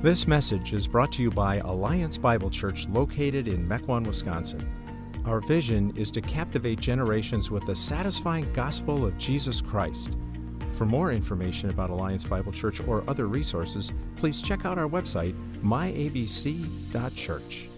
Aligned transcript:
This 0.00 0.28
message 0.28 0.74
is 0.74 0.86
brought 0.86 1.10
to 1.14 1.24
you 1.24 1.30
by 1.32 1.56
Alliance 1.56 2.16
Bible 2.16 2.50
Church 2.50 2.86
located 2.86 3.48
in 3.48 3.68
Mequon, 3.68 4.06
Wisconsin. 4.06 4.64
Our 5.24 5.40
vision 5.40 5.92
is 5.96 6.12
to 6.12 6.20
captivate 6.20 6.78
generations 6.78 7.50
with 7.50 7.66
the 7.66 7.74
satisfying 7.74 8.48
gospel 8.52 9.04
of 9.04 9.18
Jesus 9.18 9.60
Christ. 9.60 10.16
For 10.76 10.86
more 10.86 11.10
information 11.10 11.70
about 11.70 11.90
Alliance 11.90 12.22
Bible 12.22 12.52
Church 12.52 12.80
or 12.86 13.02
other 13.10 13.26
resources, 13.26 13.90
please 14.14 14.40
check 14.40 14.64
out 14.64 14.78
our 14.78 14.88
website, 14.88 15.34
myabc.church. 15.64 17.68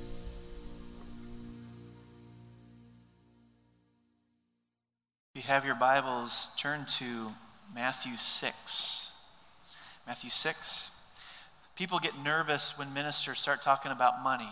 If 5.35 5.37
you 5.37 5.43
have 5.45 5.65
your 5.65 5.75
Bibles, 5.75 6.51
turn 6.59 6.85
to 6.99 7.31
Matthew 7.75 8.19
6. 8.19 9.11
Matthew 10.07 10.29
6. 10.29 10.90
People 11.81 11.99
get 11.99 12.23
nervous 12.23 12.79
when 12.79 12.93
ministers 12.93 13.39
start 13.39 13.63
talking 13.63 13.91
about 13.91 14.23
money. 14.23 14.51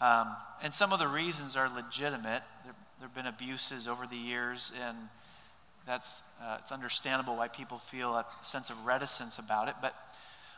Um, 0.00 0.34
and 0.62 0.72
some 0.72 0.94
of 0.94 0.98
the 0.98 1.06
reasons 1.06 1.56
are 1.56 1.68
legitimate. 1.68 2.42
There, 2.64 2.72
there 2.98 3.08
have 3.08 3.14
been 3.14 3.26
abuses 3.26 3.86
over 3.86 4.06
the 4.06 4.16
years, 4.16 4.72
and 4.88 4.96
that's, 5.86 6.22
uh, 6.42 6.56
it's 6.60 6.72
understandable 6.72 7.36
why 7.36 7.48
people 7.48 7.76
feel 7.76 8.14
a 8.14 8.24
sense 8.40 8.70
of 8.70 8.86
reticence 8.86 9.38
about 9.38 9.68
it. 9.68 9.74
But 9.82 9.94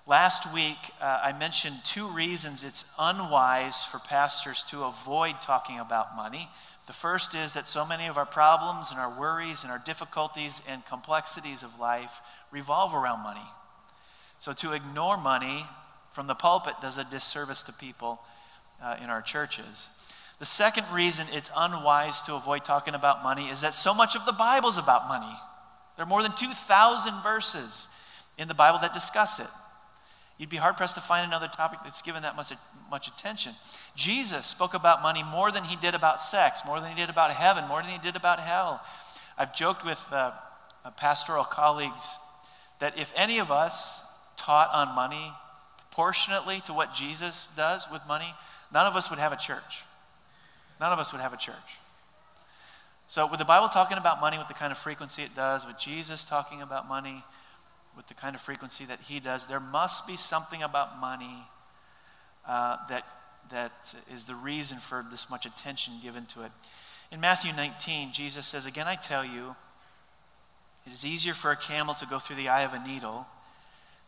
last 0.06 0.54
week, 0.54 0.78
uh, 1.00 1.22
I 1.24 1.36
mentioned 1.36 1.74
two 1.82 2.06
reasons 2.06 2.62
it's 2.62 2.84
unwise 3.00 3.82
for 3.82 3.98
pastors 3.98 4.62
to 4.70 4.84
avoid 4.84 5.42
talking 5.42 5.80
about 5.80 6.14
money. 6.14 6.50
The 6.86 6.92
first 6.92 7.34
is 7.34 7.54
that 7.54 7.66
so 7.66 7.84
many 7.84 8.06
of 8.06 8.16
our 8.16 8.26
problems 8.26 8.92
and 8.92 9.00
our 9.00 9.18
worries 9.18 9.64
and 9.64 9.72
our 9.72 9.82
difficulties 9.84 10.62
and 10.68 10.86
complexities 10.86 11.64
of 11.64 11.80
life 11.80 12.20
revolve 12.52 12.94
around 12.94 13.24
money. 13.24 13.40
So 14.38 14.52
to 14.52 14.72
ignore 14.72 15.16
money 15.16 15.64
from 16.12 16.26
the 16.26 16.34
pulpit 16.34 16.74
does 16.80 16.98
a 16.98 17.04
disservice 17.04 17.62
to 17.64 17.72
people 17.72 18.20
uh, 18.82 18.96
in 19.02 19.10
our 19.10 19.22
churches. 19.22 19.88
The 20.38 20.46
second 20.46 20.86
reason 20.92 21.26
it's 21.32 21.50
unwise 21.56 22.20
to 22.22 22.34
avoid 22.34 22.64
talking 22.64 22.94
about 22.94 23.24
money 23.24 23.48
is 23.48 23.60
that 23.62 23.74
so 23.74 23.92
much 23.92 24.14
of 24.14 24.24
the 24.24 24.32
Bible 24.32 24.68
is 24.68 24.78
about 24.78 25.08
money. 25.08 25.34
There 25.96 26.04
are 26.04 26.08
more 26.08 26.22
than 26.22 26.32
2,000 26.36 27.22
verses 27.22 27.88
in 28.36 28.46
the 28.46 28.54
Bible 28.54 28.78
that 28.80 28.92
discuss 28.92 29.40
it. 29.40 29.48
You'd 30.38 30.48
be 30.48 30.56
hard 30.56 30.76
pressed 30.76 30.94
to 30.94 31.00
find 31.00 31.26
another 31.26 31.48
topic 31.48 31.80
that's 31.82 32.02
given 32.02 32.22
that 32.22 32.36
much, 32.36 32.52
much 32.88 33.08
attention. 33.08 33.52
Jesus 33.96 34.46
spoke 34.46 34.74
about 34.74 35.02
money 35.02 35.24
more 35.24 35.50
than 35.50 35.64
he 35.64 35.74
did 35.74 35.96
about 35.96 36.20
sex, 36.20 36.62
more 36.64 36.80
than 36.80 36.90
he 36.90 36.96
did 36.96 37.10
about 37.10 37.32
heaven, 37.32 37.66
more 37.66 37.82
than 37.82 37.90
he 37.90 37.98
did 37.98 38.14
about 38.14 38.38
hell. 38.38 38.80
I've 39.36 39.52
joked 39.52 39.84
with 39.84 40.00
uh, 40.12 40.30
pastoral 40.96 41.42
colleagues 41.42 42.16
that 42.78 42.96
if 42.96 43.12
any 43.16 43.38
of 43.38 43.50
us 43.50 44.02
taught 44.38 44.70
on 44.72 44.94
money 44.94 45.32
proportionately 45.98 46.60
to 46.60 46.72
what 46.72 46.94
Jesus 46.94 47.50
does 47.56 47.90
with 47.90 48.00
money, 48.06 48.32
none 48.72 48.86
of 48.86 48.94
us 48.94 49.10
would 49.10 49.18
have 49.18 49.32
a 49.32 49.36
church. 49.36 49.82
None 50.80 50.92
of 50.92 51.00
us 51.00 51.12
would 51.12 51.20
have 51.20 51.32
a 51.32 51.36
church. 51.36 51.56
So, 53.08 53.28
with 53.28 53.40
the 53.40 53.44
Bible 53.44 53.66
talking 53.66 53.98
about 53.98 54.20
money 54.20 54.38
with 54.38 54.46
the 54.46 54.54
kind 54.54 54.70
of 54.70 54.78
frequency 54.78 55.22
it 55.22 55.34
does, 55.34 55.66
with 55.66 55.76
Jesus 55.76 56.24
talking 56.24 56.62
about 56.62 56.86
money 56.86 57.24
with 57.96 58.06
the 58.06 58.14
kind 58.14 58.36
of 58.36 58.40
frequency 58.40 58.84
that 58.84 59.00
he 59.00 59.18
does, 59.18 59.46
there 59.46 59.58
must 59.58 60.06
be 60.06 60.14
something 60.14 60.62
about 60.62 61.00
money 61.00 61.42
uh, 62.46 62.76
that, 62.88 63.04
that 63.50 63.92
is 64.14 64.22
the 64.22 64.36
reason 64.36 64.78
for 64.78 65.04
this 65.10 65.28
much 65.28 65.46
attention 65.46 65.94
given 66.00 66.26
to 66.26 66.44
it. 66.44 66.52
In 67.10 67.18
Matthew 67.18 67.52
19, 67.52 68.12
Jesus 68.12 68.46
says, 68.46 68.66
Again, 68.66 68.86
I 68.86 68.94
tell 68.94 69.24
you, 69.24 69.56
it 70.86 70.92
is 70.92 71.04
easier 71.04 71.34
for 71.34 71.50
a 71.50 71.56
camel 71.56 71.94
to 71.94 72.06
go 72.06 72.20
through 72.20 72.36
the 72.36 72.48
eye 72.48 72.62
of 72.62 72.72
a 72.72 72.86
needle 72.86 73.26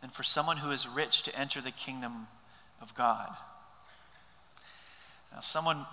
than 0.01 0.11
for 0.11 0.23
someone 0.23 0.59
who 0.59 0.71
is 0.71 0.89
rich 0.89 1.23
to 1.23 1.39
enter 1.39 1.61
the 1.61 1.71
kingdom 1.71 2.27
of 2.81 2.95
God. 2.95 3.29
Now, 5.33 5.41
someone 5.41 5.85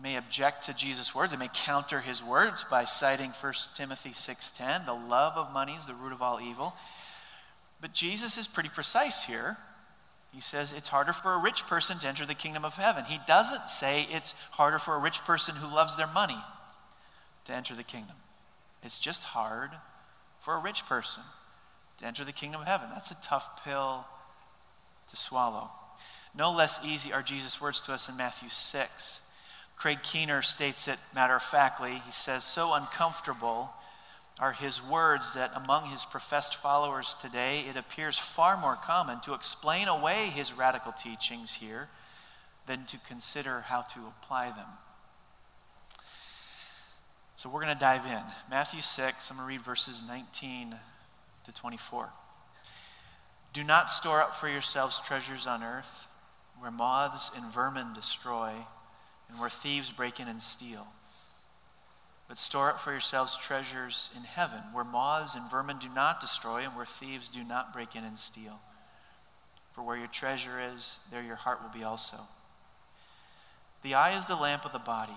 may 0.00 0.16
object 0.16 0.64
to 0.64 0.74
Jesus' 0.74 1.14
words. 1.14 1.32
They 1.32 1.38
may 1.38 1.50
counter 1.52 2.00
his 2.00 2.22
words 2.22 2.64
by 2.64 2.84
citing 2.84 3.30
1 3.30 3.52
Timothy 3.74 4.10
6.10, 4.10 4.86
the 4.86 4.92
love 4.92 5.36
of 5.36 5.52
money 5.52 5.72
is 5.72 5.86
the 5.86 5.94
root 5.94 6.12
of 6.12 6.22
all 6.22 6.40
evil. 6.40 6.74
But 7.80 7.92
Jesus 7.92 8.38
is 8.38 8.46
pretty 8.46 8.68
precise 8.68 9.24
here. 9.24 9.56
He 10.32 10.40
says 10.40 10.72
it's 10.72 10.88
harder 10.88 11.12
for 11.12 11.32
a 11.32 11.38
rich 11.38 11.66
person 11.66 11.98
to 11.98 12.08
enter 12.08 12.26
the 12.26 12.34
kingdom 12.34 12.64
of 12.64 12.74
heaven. 12.74 13.04
He 13.04 13.20
doesn't 13.26 13.68
say 13.68 14.08
it's 14.10 14.32
harder 14.50 14.78
for 14.78 14.96
a 14.96 14.98
rich 14.98 15.20
person 15.20 15.54
who 15.54 15.72
loves 15.72 15.96
their 15.96 16.08
money 16.08 16.38
to 17.44 17.52
enter 17.52 17.74
the 17.74 17.84
kingdom. 17.84 18.16
It's 18.82 18.98
just 18.98 19.22
hard 19.22 19.70
for 20.40 20.54
a 20.54 20.58
rich 20.58 20.86
person 20.86 21.22
to 21.98 22.06
enter 22.06 22.24
the 22.24 22.32
kingdom 22.32 22.60
of 22.60 22.66
heaven. 22.66 22.88
That's 22.92 23.10
a 23.10 23.16
tough 23.22 23.64
pill 23.64 24.06
to 25.10 25.16
swallow. 25.16 25.70
No 26.36 26.52
less 26.52 26.84
easy 26.84 27.12
are 27.12 27.22
Jesus' 27.22 27.60
words 27.60 27.80
to 27.82 27.92
us 27.92 28.08
in 28.08 28.16
Matthew 28.16 28.48
6. 28.48 29.20
Craig 29.76 29.98
Keener 30.02 30.42
states 30.42 30.88
it 30.88 30.98
matter 31.14 31.36
of 31.36 31.42
factly. 31.42 32.02
He 32.04 32.10
says, 32.10 32.44
So 32.44 32.74
uncomfortable 32.74 33.70
are 34.40 34.52
his 34.52 34.82
words 34.82 35.34
that 35.34 35.52
among 35.54 35.90
his 35.90 36.04
professed 36.04 36.56
followers 36.56 37.14
today, 37.14 37.64
it 37.68 37.76
appears 37.76 38.18
far 38.18 38.56
more 38.56 38.74
common 38.74 39.20
to 39.20 39.34
explain 39.34 39.86
away 39.86 40.26
his 40.26 40.52
radical 40.52 40.92
teachings 40.92 41.54
here 41.54 41.88
than 42.66 42.84
to 42.86 42.98
consider 43.06 43.60
how 43.60 43.82
to 43.82 44.00
apply 44.00 44.50
them. 44.50 44.66
So 47.36 47.48
we're 47.48 47.62
going 47.62 47.74
to 47.74 47.80
dive 47.80 48.06
in. 48.06 48.22
Matthew 48.50 48.80
6, 48.80 49.30
I'm 49.30 49.36
going 49.36 49.46
to 49.46 49.54
read 49.54 49.60
verses 49.60 50.02
19 50.06 50.74
to 51.44 51.52
24. 51.52 52.10
Do 53.52 53.62
not 53.62 53.90
store 53.90 54.20
up 54.20 54.34
for 54.34 54.48
yourselves 54.48 54.98
treasures 54.98 55.46
on 55.46 55.62
earth 55.62 56.06
where 56.58 56.70
moths 56.70 57.30
and 57.36 57.52
vermin 57.52 57.92
destroy 57.94 58.52
and 59.28 59.38
where 59.38 59.50
thieves 59.50 59.90
break 59.90 60.20
in 60.20 60.28
and 60.28 60.42
steal. 60.42 60.86
But 62.28 62.38
store 62.38 62.70
up 62.70 62.80
for 62.80 62.90
yourselves 62.90 63.36
treasures 63.36 64.10
in 64.16 64.22
heaven 64.22 64.60
where 64.72 64.84
moths 64.84 65.34
and 65.34 65.50
vermin 65.50 65.78
do 65.78 65.88
not 65.94 66.20
destroy 66.20 66.62
and 66.62 66.74
where 66.74 66.86
thieves 66.86 67.28
do 67.28 67.44
not 67.44 67.72
break 67.72 67.94
in 67.94 68.04
and 68.04 68.18
steal. 68.18 68.60
For 69.72 69.82
where 69.82 69.96
your 69.96 70.08
treasure 70.08 70.60
is, 70.74 71.00
there 71.10 71.22
your 71.22 71.36
heart 71.36 71.60
will 71.62 71.76
be 71.76 71.84
also. 71.84 72.16
The 73.82 73.94
eye 73.94 74.16
is 74.16 74.26
the 74.26 74.36
lamp 74.36 74.64
of 74.64 74.72
the 74.72 74.78
body. 74.78 75.12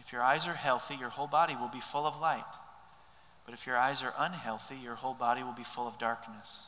If 0.00 0.12
your 0.12 0.22
eyes 0.22 0.46
are 0.46 0.54
healthy, 0.54 0.96
your 0.96 1.08
whole 1.08 1.26
body 1.26 1.56
will 1.56 1.68
be 1.68 1.80
full 1.80 2.06
of 2.06 2.20
light. 2.20 2.44
But 3.48 3.54
if 3.54 3.66
your 3.66 3.78
eyes 3.78 4.02
are 4.02 4.12
unhealthy, 4.18 4.76
your 4.76 4.96
whole 4.96 5.14
body 5.14 5.42
will 5.42 5.54
be 5.54 5.64
full 5.64 5.88
of 5.88 5.98
darkness. 5.98 6.66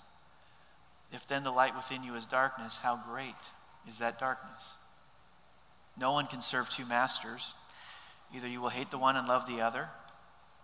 If 1.12 1.26
then 1.26 1.42
the 1.42 1.50
light 1.50 1.76
within 1.76 2.02
you 2.02 2.14
is 2.14 2.24
darkness, 2.24 2.78
how 2.78 2.98
great 3.06 3.34
is 3.86 3.98
that 3.98 4.18
darkness? 4.18 4.76
No 5.98 6.12
one 6.12 6.26
can 6.26 6.40
serve 6.40 6.70
two 6.70 6.86
masters. 6.86 7.52
Either 8.34 8.48
you 8.48 8.62
will 8.62 8.70
hate 8.70 8.90
the 8.90 8.96
one 8.96 9.16
and 9.16 9.28
love 9.28 9.46
the 9.46 9.60
other, 9.60 9.90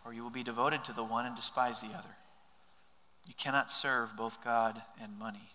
or 0.07 0.15
you 0.15 0.23
will 0.23 0.31
be 0.31 0.43
devoted 0.43 0.85
to 0.85 0.95
the 0.95 1.05
one 1.05 1.27
and 1.27 1.37
despise 1.37 1.81
the 1.83 1.89
other. 1.89 2.17
You 3.29 3.35
cannot 3.37 3.71
serve 3.71 4.17
both 4.17 4.43
God 4.43 4.81
and 4.99 5.19
money. 5.19 5.51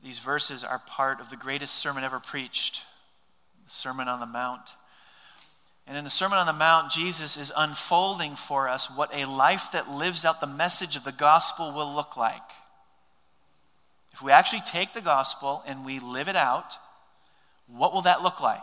These 0.00 0.20
verses 0.20 0.62
are 0.62 0.78
part 0.78 1.20
of 1.20 1.28
the 1.28 1.36
greatest 1.36 1.74
sermon 1.74 2.04
ever 2.04 2.20
preached, 2.20 2.82
the 3.64 3.72
Sermon 3.72 4.06
on 4.06 4.20
the 4.20 4.26
Mount. 4.26 4.74
And 5.88 5.96
in 5.96 6.04
the 6.04 6.10
Sermon 6.10 6.36
on 6.36 6.46
the 6.46 6.52
Mount, 6.52 6.92
Jesus 6.92 7.38
is 7.38 7.50
unfolding 7.56 8.36
for 8.36 8.68
us 8.68 8.90
what 8.94 9.10
a 9.14 9.24
life 9.24 9.72
that 9.72 9.90
lives 9.90 10.26
out 10.26 10.38
the 10.38 10.46
message 10.46 10.96
of 10.96 11.04
the 11.04 11.12
gospel 11.12 11.72
will 11.72 11.90
look 11.94 12.14
like. 12.14 12.42
If 14.12 14.20
we 14.20 14.30
actually 14.30 14.60
take 14.66 14.92
the 14.92 15.00
gospel 15.00 15.62
and 15.66 15.86
we 15.86 15.98
live 15.98 16.28
it 16.28 16.36
out, 16.36 16.76
what 17.66 17.94
will 17.94 18.02
that 18.02 18.22
look 18.22 18.38
like? 18.38 18.60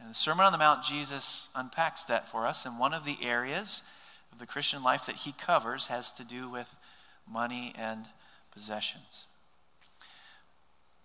In 0.00 0.06
the 0.06 0.14
Sermon 0.14 0.46
on 0.46 0.52
the 0.52 0.58
Mount, 0.58 0.84
Jesus 0.84 1.48
unpacks 1.56 2.04
that 2.04 2.28
for 2.28 2.46
us. 2.46 2.64
And 2.64 2.78
one 2.78 2.94
of 2.94 3.04
the 3.04 3.16
areas 3.20 3.82
of 4.30 4.38
the 4.38 4.46
Christian 4.46 4.84
life 4.84 5.06
that 5.06 5.16
he 5.16 5.32
covers 5.32 5.86
has 5.86 6.12
to 6.12 6.22
do 6.22 6.48
with 6.48 6.76
money 7.28 7.72
and 7.76 8.04
possessions. 8.52 9.26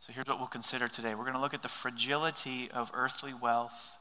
So 0.01 0.13
here's 0.13 0.27
what 0.27 0.37
we'll 0.37 0.47
consider 0.47 0.87
today 0.87 1.15
we're 1.15 1.23
going 1.23 1.33
to 1.33 1.41
look 1.41 1.55
at 1.55 1.63
the 1.63 1.67
fragility 1.67 2.69
of 2.71 2.91
earthly 2.93 3.33
wealth 3.33 3.97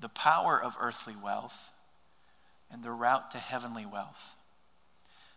the 0.00 0.08
power 0.08 0.60
of 0.60 0.76
earthly 0.80 1.14
wealth 1.16 1.72
and 2.70 2.82
the 2.82 2.90
route 2.90 3.30
to 3.32 3.38
heavenly 3.38 3.86
wealth. 3.86 4.32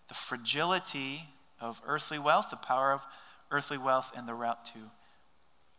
The 0.07 0.13
fragility 0.13 1.23
of 1.59 1.81
earthly 1.85 2.19
wealth, 2.19 2.49
the 2.49 2.57
power 2.57 2.91
of 2.91 3.01
earthly 3.49 3.77
wealth, 3.77 4.11
and 4.15 4.27
the 4.27 4.33
route 4.33 4.65
to 4.65 4.79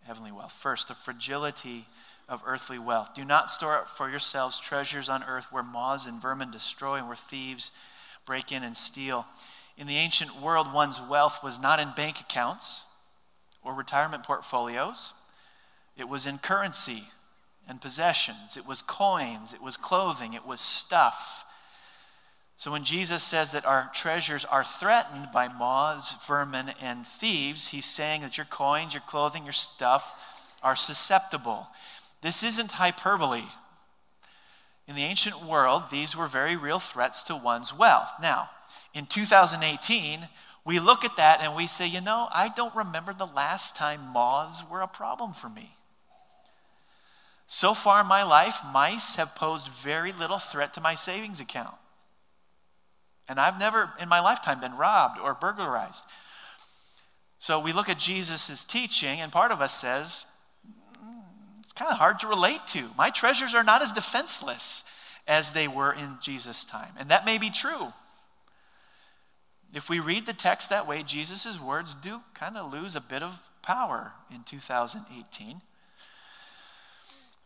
heavenly 0.02 0.32
wealth. 0.32 0.52
First, 0.52 0.88
the 0.88 0.94
fragility 0.94 1.86
of 2.28 2.42
earthly 2.46 2.78
wealth. 2.78 3.14
Do 3.14 3.24
not 3.24 3.50
store 3.50 3.76
up 3.76 3.88
for 3.88 4.08
yourselves 4.08 4.58
treasures 4.58 5.08
on 5.08 5.22
earth 5.24 5.46
where 5.50 5.62
moths 5.62 6.06
and 6.06 6.20
vermin 6.20 6.50
destroy 6.50 6.96
and 6.96 7.06
where 7.06 7.16
thieves 7.16 7.72
break 8.24 8.52
in 8.52 8.62
and 8.62 8.76
steal. 8.76 9.26
In 9.76 9.86
the 9.86 9.96
ancient 9.96 10.40
world, 10.40 10.72
one's 10.72 11.00
wealth 11.00 11.42
was 11.42 11.60
not 11.60 11.80
in 11.80 11.90
bank 11.96 12.20
accounts 12.20 12.84
or 13.64 13.74
retirement 13.74 14.22
portfolios, 14.22 15.12
it 15.96 16.08
was 16.08 16.26
in 16.26 16.38
currency 16.38 17.04
and 17.68 17.80
possessions, 17.80 18.56
it 18.56 18.66
was 18.66 18.82
coins, 18.82 19.52
it 19.52 19.62
was 19.62 19.76
clothing, 19.76 20.34
it 20.34 20.46
was 20.46 20.60
stuff. 20.60 21.44
So 22.56 22.70
when 22.70 22.84
Jesus 22.84 23.22
says 23.22 23.52
that 23.52 23.64
our 23.64 23.90
treasures 23.94 24.44
are 24.44 24.64
threatened 24.64 25.28
by 25.32 25.48
moths, 25.48 26.14
vermin, 26.26 26.72
and 26.80 27.06
thieves, 27.06 27.68
he's 27.68 27.86
saying 27.86 28.20
that 28.20 28.36
your 28.36 28.46
coins, 28.46 28.94
your 28.94 29.02
clothing, 29.06 29.44
your 29.44 29.52
stuff 29.52 30.54
are 30.62 30.76
susceptible. 30.76 31.66
This 32.20 32.42
isn't 32.42 32.72
hyperbole. 32.72 33.42
In 34.86 34.94
the 34.94 35.02
ancient 35.02 35.44
world, 35.44 35.84
these 35.90 36.16
were 36.16 36.28
very 36.28 36.56
real 36.56 36.78
threats 36.78 37.22
to 37.24 37.36
one's 37.36 37.76
wealth. 37.76 38.12
Now, 38.20 38.50
in 38.94 39.06
2018, 39.06 40.28
we 40.64 40.78
look 40.78 41.04
at 41.04 41.16
that 41.16 41.40
and 41.40 41.56
we 41.56 41.66
say, 41.66 41.86
you 41.86 42.00
know, 42.00 42.28
I 42.30 42.48
don't 42.48 42.74
remember 42.74 43.12
the 43.12 43.26
last 43.26 43.74
time 43.74 44.00
moths 44.12 44.62
were 44.70 44.82
a 44.82 44.88
problem 44.88 45.32
for 45.32 45.48
me. 45.48 45.76
So 47.52 47.74
far 47.74 48.00
in 48.00 48.06
my 48.06 48.22
life, 48.22 48.60
mice 48.72 49.16
have 49.16 49.34
posed 49.34 49.68
very 49.68 50.10
little 50.10 50.38
threat 50.38 50.72
to 50.72 50.80
my 50.80 50.94
savings 50.94 51.38
account. 51.38 51.74
And 53.28 53.38
I've 53.38 53.58
never 53.58 53.90
in 54.00 54.08
my 54.08 54.20
lifetime 54.20 54.58
been 54.58 54.74
robbed 54.74 55.20
or 55.20 55.34
burglarized. 55.34 56.02
So 57.38 57.60
we 57.60 57.74
look 57.74 57.90
at 57.90 57.98
Jesus' 57.98 58.64
teaching, 58.64 59.20
and 59.20 59.30
part 59.30 59.52
of 59.52 59.60
us 59.60 59.78
says, 59.78 60.24
mm, 60.66 61.20
it's 61.62 61.74
kind 61.74 61.90
of 61.90 61.98
hard 61.98 62.20
to 62.20 62.26
relate 62.26 62.66
to. 62.68 62.88
My 62.96 63.10
treasures 63.10 63.54
are 63.54 63.62
not 63.62 63.82
as 63.82 63.92
defenseless 63.92 64.84
as 65.28 65.50
they 65.50 65.68
were 65.68 65.92
in 65.92 66.16
Jesus' 66.22 66.64
time. 66.64 66.94
And 66.98 67.10
that 67.10 67.26
may 67.26 67.36
be 67.36 67.50
true. 67.50 67.88
If 69.74 69.90
we 69.90 70.00
read 70.00 70.24
the 70.24 70.32
text 70.32 70.70
that 70.70 70.88
way, 70.88 71.02
Jesus' 71.02 71.60
words 71.60 71.94
do 71.94 72.22
kind 72.32 72.56
of 72.56 72.72
lose 72.72 72.96
a 72.96 73.00
bit 73.02 73.22
of 73.22 73.46
power 73.60 74.12
in 74.34 74.42
2018. 74.42 75.60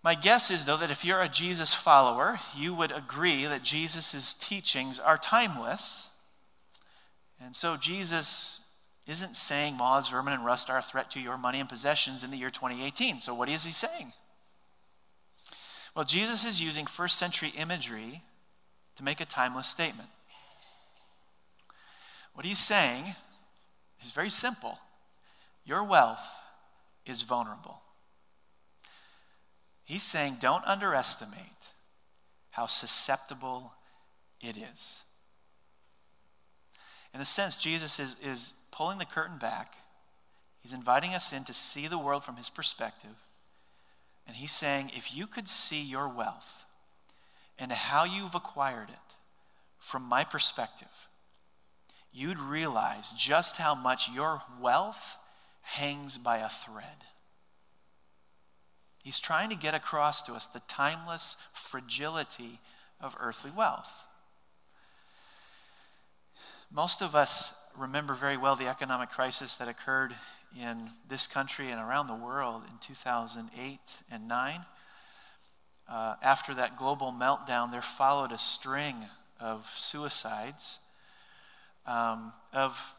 My 0.07 0.15
guess 0.15 0.53
is, 0.53 0.67
though, 0.67 0.77
that 0.77 0.93
if 0.93 1.05
you're 1.05 1.21
a 1.21 1.29
Jesus 1.29 1.75
follower, 1.75 2.39
you 2.57 2.73
would 2.75 2.93
agree 2.93 3.45
that 3.45 3.65
Jesus' 3.65 4.35
teachings 4.35 5.01
are 5.01 5.19
timeless. 5.19 6.11
And 7.41 7.57
so 7.57 7.77
Jesus 7.77 8.61
isn't 9.09 9.35
saying 9.35 9.77
moths, 9.77 10.09
vermin, 10.09 10.33
and 10.33 10.45
rust 10.45 10.71
are 10.71 10.79
a 10.79 10.83
threat 10.83 11.11
to 11.11 11.21
your 11.21 11.37
money 11.37 11.59
and 11.59 11.69
possessions 11.69 12.23
in 12.23 12.31
the 12.31 12.37
year 12.37 12.51
2018. 12.51 13.19
So 13.19 13.35
what 13.35 13.49
is 13.49 13.65
he 13.65 13.73
saying? 13.73 14.13
Well, 15.97 16.05
Jesus 16.05 16.45
is 16.45 16.63
using 16.63 16.87
first 16.87 17.19
century 17.19 17.53
imagery 17.59 18.23
to 18.95 19.03
make 19.03 19.21
a 19.21 19.25
timeless 19.25 19.67
statement. 19.67 20.11
What 22.33 22.47
he's 22.47 22.61
saying 22.61 23.07
is 24.01 24.13
very 24.13 24.31
simple 24.31 24.79
your 25.65 25.83
wealth 25.83 26.25
is 27.05 27.23
vulnerable. 27.23 27.81
He's 29.87 30.03
saying, 30.03 30.39
don't 30.41 30.65
underestimate 30.67 31.41
how 32.51 32.67
susceptible 32.67 33.73
it 34.41 34.57
is. 34.57 34.99
In 37.15 37.21
a 37.21 37.25
sense, 37.25 37.57
Jesus 37.57 38.01
is, 38.01 38.17
is 38.23 38.53
pulling 38.73 38.99
the 38.99 39.05
curtain 39.05 39.39
back. 39.39 39.77
He's 40.61 40.73
inviting 40.73 41.15
us 41.15 41.33
in 41.33 41.45
to 41.45 41.55
see 41.55 41.87
the 41.87 41.99
world 41.99 42.25
from 42.25 42.37
his 42.37 42.51
perspective. 42.51 43.15
And 44.27 44.37
he's 44.37 44.51
saying, 44.51 44.91
if 44.95 45.17
you 45.17 45.29
could 45.29 45.47
see 45.47 45.81
your 45.81 46.09
wealth 46.09 46.65
and 47.59 47.71
how 47.71 48.03
you've 48.03 48.35
acquired 48.35 48.89
it 48.89 49.15
from 49.79 50.03
my 50.03 50.25
perspective, 50.25 50.89
you'd 52.13 52.41
realize 52.41 53.13
just 53.13 53.59
how 53.59 53.77
much 53.77 54.11
your 54.11 54.43
wealth 54.61 55.17
hangs 55.63 56.19
by 56.19 56.39
a 56.39 56.49
thread. 56.49 57.05
He's 59.07 59.21
trying 59.21 59.51
to 59.51 59.57
get 59.57 59.73
across 59.73 60.21
to 60.23 60.33
us 60.33 60.49
the 60.49 60.59
timeless 60.67 61.37
fragility 61.53 62.59
of 63.01 63.17
earthly 63.21 63.53
wealth. 63.53 64.05
Most 66.73 67.03
of 67.03 67.15
us 67.15 67.55
remember 67.79 68.15
very 68.15 68.37
well 68.37 68.57
the 68.57 68.67
economic 68.67 69.11
crisis 69.11 69.55
that 69.55 69.69
occurred 69.69 70.17
in 70.61 70.91
this 71.09 71.29
country 71.29 71.71
and 71.71 71.81
around 71.81 72.09
the 72.09 72.17
world 72.17 72.63
in 72.69 72.79
2008 72.81 73.79
and 74.11 74.27
9. 74.27 74.61
Uh, 75.89 76.15
after 76.21 76.53
that 76.55 76.77
global 76.77 77.15
meltdown, 77.17 77.71
there 77.71 77.83
followed 77.83 78.33
a 78.33 78.39
string 78.39 78.97
of 79.39 79.73
suicides 79.77 80.81
um, 81.87 82.33
of 82.53 82.93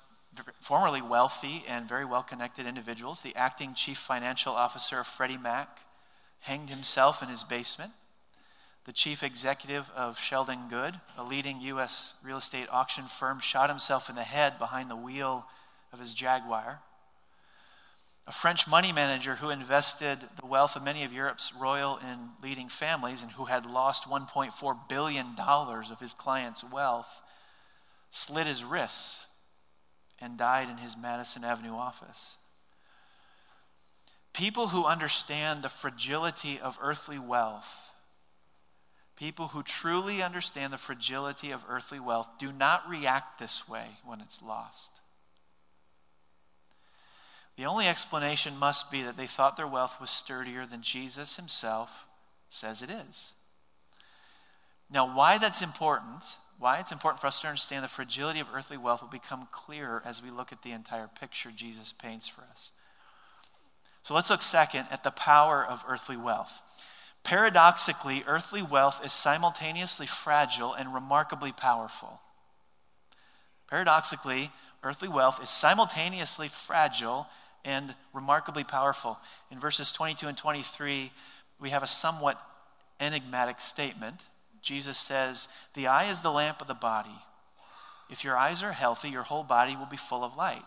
formerly 0.62 1.02
wealthy 1.02 1.66
and 1.68 1.86
very 1.86 2.06
well 2.06 2.24
connected 2.24 2.66
individuals. 2.66 3.24
The 3.24 3.36
acting 3.36 3.74
chief 3.74 3.98
financial 3.98 4.54
officer 4.54 5.02
of 5.02 5.08
Freddie 5.08 5.38
Mac 5.38 5.82
hanged 6.42 6.70
himself 6.70 7.22
in 7.22 7.30
his 7.30 7.44
basement. 7.44 7.92
The 8.86 8.94
chief 8.94 9.22
executive 9.22 9.92
of 9.96 10.18
Sheldon 10.18 10.70
Good, 10.70 11.00
a 11.18 11.24
leading 11.24 11.60
U.S. 11.62 12.14
real 12.24 12.38
estate 12.38 12.68
auction 12.72 13.06
firm, 13.06 13.40
shot 13.40 13.70
himself 13.70 14.10
in 14.10 14.16
the 14.16 14.24
head 14.24 14.58
behind 14.58 14.90
the 14.90 14.96
wheel 14.96 15.46
of 15.92 16.00
his 16.00 16.14
Jaguar. 16.14 16.80
A 18.28 18.32
French 18.32 18.68
money 18.68 18.92
manager 18.92 19.36
who 19.36 19.50
invested 19.50 20.20
the 20.40 20.46
wealth 20.46 20.76
of 20.76 20.84
many 20.84 21.04
of 21.04 21.14
Europe's 21.14 21.54
royal 21.54 21.98
and 21.98 22.30
leading 22.44 22.68
families 22.68 23.24
and 23.24 23.32
who 23.34 23.46
had 23.46 23.66
lost 23.66 24.06
$1.4 24.06 24.90
billion 24.90 25.36
of 25.38 26.00
his 26.00 26.14
clients' 26.14 26.64
wealth 26.64 27.22
slit 28.10 28.48
his 28.48 28.64
wrists 28.64 29.28
and 30.20 30.38
died 30.38 30.70
in 30.70 30.78
his 30.78 30.98
Madison 30.98 31.44
Avenue 31.44 31.76
office. 31.76 32.38
People 34.38 34.68
who 34.68 34.86
understand 34.86 35.64
the 35.64 35.70
fragility 35.70 36.60
of 36.60 36.78
earthly 36.80 37.18
wealth, 37.18 37.92
people 39.16 39.48
who 39.48 39.64
truly 39.64 40.22
understand 40.22 40.72
the 40.72 40.78
fragility 40.78 41.50
of 41.50 41.66
earthly 41.68 42.00
wealth, 42.00 42.30
do 42.38 42.52
not 42.52 42.88
react 42.88 43.40
this 43.40 43.68
way 43.68 43.86
when 44.06 44.22
it's 44.22 44.44
lost. 44.44 44.92
The 47.56 47.66
only 47.66 47.88
explanation 47.88 48.60
must 48.60 48.92
be 48.92 49.02
that 49.02 49.18
they 49.18 49.26
thought 49.26 49.58
their 49.58 49.66
wealth 49.66 50.00
was 50.00 50.12
sturdier 50.12 50.68
than 50.68 50.84
Jesus 50.84 51.38
himself 51.38 52.06
says 52.48 52.84
it 52.84 52.92
is. 52.92 53.32
Now, 54.92 55.16
why 55.18 55.40
that's 55.40 55.64
important, 55.64 56.38
why 56.60 56.78
it's 56.78 56.92
important 56.92 57.22
for 57.22 57.26
us 57.26 57.40
to 57.40 57.48
understand 57.48 57.84
the 57.84 57.88
fragility 57.88 58.40
of 58.40 58.50
earthly 58.54 58.78
wealth 58.78 59.02
will 59.02 59.10
become 59.10 59.48
clearer 59.52 60.04
as 60.06 60.22
we 60.22 60.30
look 60.30 60.52
at 60.52 60.62
the 60.62 60.74
entire 60.74 61.10
picture 61.20 61.50
Jesus 61.50 61.92
paints 61.92 62.28
for 62.28 62.44
us. 62.52 62.70
So 64.08 64.14
let's 64.14 64.30
look 64.30 64.42
second 64.42 64.86
at 64.90 65.04
the 65.04 65.12
power 65.12 65.66
of 65.66 65.84
earthly 65.86 66.16
wealth. 66.16 66.62
Paradoxically, 67.24 68.24
earthly 68.26 68.62
wealth 68.62 69.06
is 69.06 69.12
simultaneously 69.12 70.08
fragile 70.08 70.74
and 70.74 70.94
remarkably 70.94 71.52
powerful. 71.52 72.22
Paradoxically, 73.70 74.52
earthly 74.82 75.10
wealth 75.10 75.44
is 75.44 75.50
simultaneously 75.50 76.48
fragile 76.48 77.28
and 77.66 77.96
remarkably 78.14 78.64
powerful. 78.64 79.20
In 79.52 79.60
verses 79.60 79.92
22 79.92 80.30
and 80.30 80.38
23, 80.38 81.12
we 81.60 81.70
have 81.72 81.84
a 81.84 81.88
somewhat 81.88 82.42
enigmatic 83.02 83.60
statement. 83.60 84.26
Jesus 84.62 84.98
says, 84.98 85.50
The 85.74 85.88
eye 85.88 86.10
is 86.10 86.22
the 86.22 86.32
lamp 86.32 86.62
of 86.62 86.68
the 86.68 86.74
body. 86.74 87.20
If 88.10 88.24
your 88.24 88.38
eyes 88.38 88.64
are 88.64 88.72
healthy, 88.72 89.10
your 89.10 89.24
whole 89.24 89.44
body 89.44 89.76
will 89.76 89.86
be 89.86 89.98
full 89.98 90.24
of 90.24 90.38
light. 90.38 90.64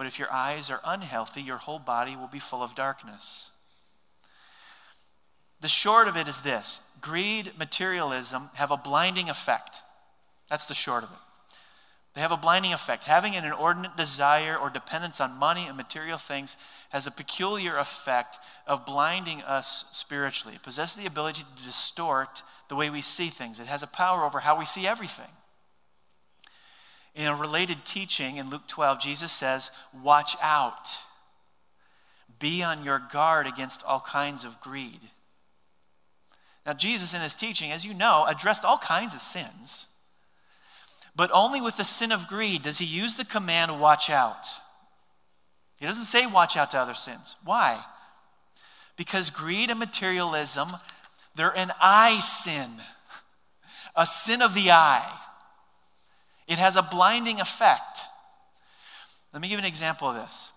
But 0.00 0.06
if 0.06 0.18
your 0.18 0.32
eyes 0.32 0.70
are 0.70 0.80
unhealthy, 0.82 1.42
your 1.42 1.58
whole 1.58 1.78
body 1.78 2.16
will 2.16 2.26
be 2.26 2.38
full 2.38 2.62
of 2.62 2.74
darkness. 2.74 3.50
The 5.60 5.68
short 5.68 6.08
of 6.08 6.16
it 6.16 6.26
is 6.26 6.40
this 6.40 6.80
greed, 7.02 7.52
materialism 7.58 8.48
have 8.54 8.70
a 8.70 8.78
blinding 8.78 9.28
effect. 9.28 9.82
That's 10.48 10.64
the 10.64 10.72
short 10.72 11.04
of 11.04 11.10
it. 11.10 11.18
They 12.14 12.22
have 12.22 12.32
a 12.32 12.38
blinding 12.38 12.72
effect. 12.72 13.04
Having 13.04 13.36
an 13.36 13.44
inordinate 13.44 13.94
desire 13.98 14.56
or 14.56 14.70
dependence 14.70 15.20
on 15.20 15.38
money 15.38 15.66
and 15.66 15.76
material 15.76 16.16
things 16.16 16.56
has 16.88 17.06
a 17.06 17.10
peculiar 17.10 17.76
effect 17.76 18.38
of 18.66 18.86
blinding 18.86 19.42
us 19.42 19.84
spiritually. 19.92 20.54
It 20.54 20.62
possesses 20.62 20.94
the 20.94 21.06
ability 21.06 21.42
to 21.42 21.62
distort 21.62 22.42
the 22.70 22.74
way 22.74 22.88
we 22.88 23.02
see 23.02 23.28
things, 23.28 23.60
it 23.60 23.66
has 23.66 23.82
a 23.82 23.86
power 23.86 24.24
over 24.24 24.40
how 24.40 24.58
we 24.58 24.64
see 24.64 24.86
everything. 24.86 25.28
In 27.14 27.26
a 27.26 27.34
related 27.34 27.84
teaching 27.84 28.36
in 28.36 28.50
Luke 28.50 28.66
12, 28.68 29.00
Jesus 29.00 29.32
says, 29.32 29.70
Watch 30.02 30.36
out. 30.42 30.98
Be 32.38 32.62
on 32.62 32.84
your 32.84 33.02
guard 33.12 33.46
against 33.46 33.84
all 33.84 34.00
kinds 34.00 34.44
of 34.44 34.60
greed. 34.60 35.00
Now, 36.64 36.72
Jesus, 36.72 37.14
in 37.14 37.20
his 37.20 37.34
teaching, 37.34 37.72
as 37.72 37.84
you 37.84 37.94
know, 37.94 38.24
addressed 38.28 38.64
all 38.64 38.78
kinds 38.78 39.14
of 39.14 39.20
sins. 39.20 39.86
But 41.16 41.30
only 41.32 41.60
with 41.60 41.76
the 41.76 41.84
sin 41.84 42.12
of 42.12 42.28
greed 42.28 42.62
does 42.62 42.78
he 42.78 42.86
use 42.86 43.16
the 43.16 43.24
command, 43.24 43.80
watch 43.80 44.08
out. 44.08 44.46
He 45.76 45.86
doesn't 45.86 46.04
say 46.04 46.26
watch 46.26 46.56
out 46.56 46.70
to 46.70 46.78
other 46.78 46.94
sins. 46.94 47.36
Why? 47.44 47.82
Because 48.96 49.30
greed 49.30 49.70
and 49.70 49.78
materialism, 49.78 50.68
they're 51.34 51.56
an 51.56 51.72
eye 51.80 52.20
sin, 52.20 52.70
a 53.96 54.06
sin 54.06 54.42
of 54.42 54.54
the 54.54 54.70
eye. 54.70 55.19
It 56.50 56.58
has 56.58 56.74
a 56.74 56.82
blinding 56.82 57.40
effect. 57.40 58.00
Let 59.32 59.40
me 59.40 59.48
give 59.48 59.60
an 59.60 59.64
example 59.64 60.08
of 60.08 60.16
this. 60.16 60.50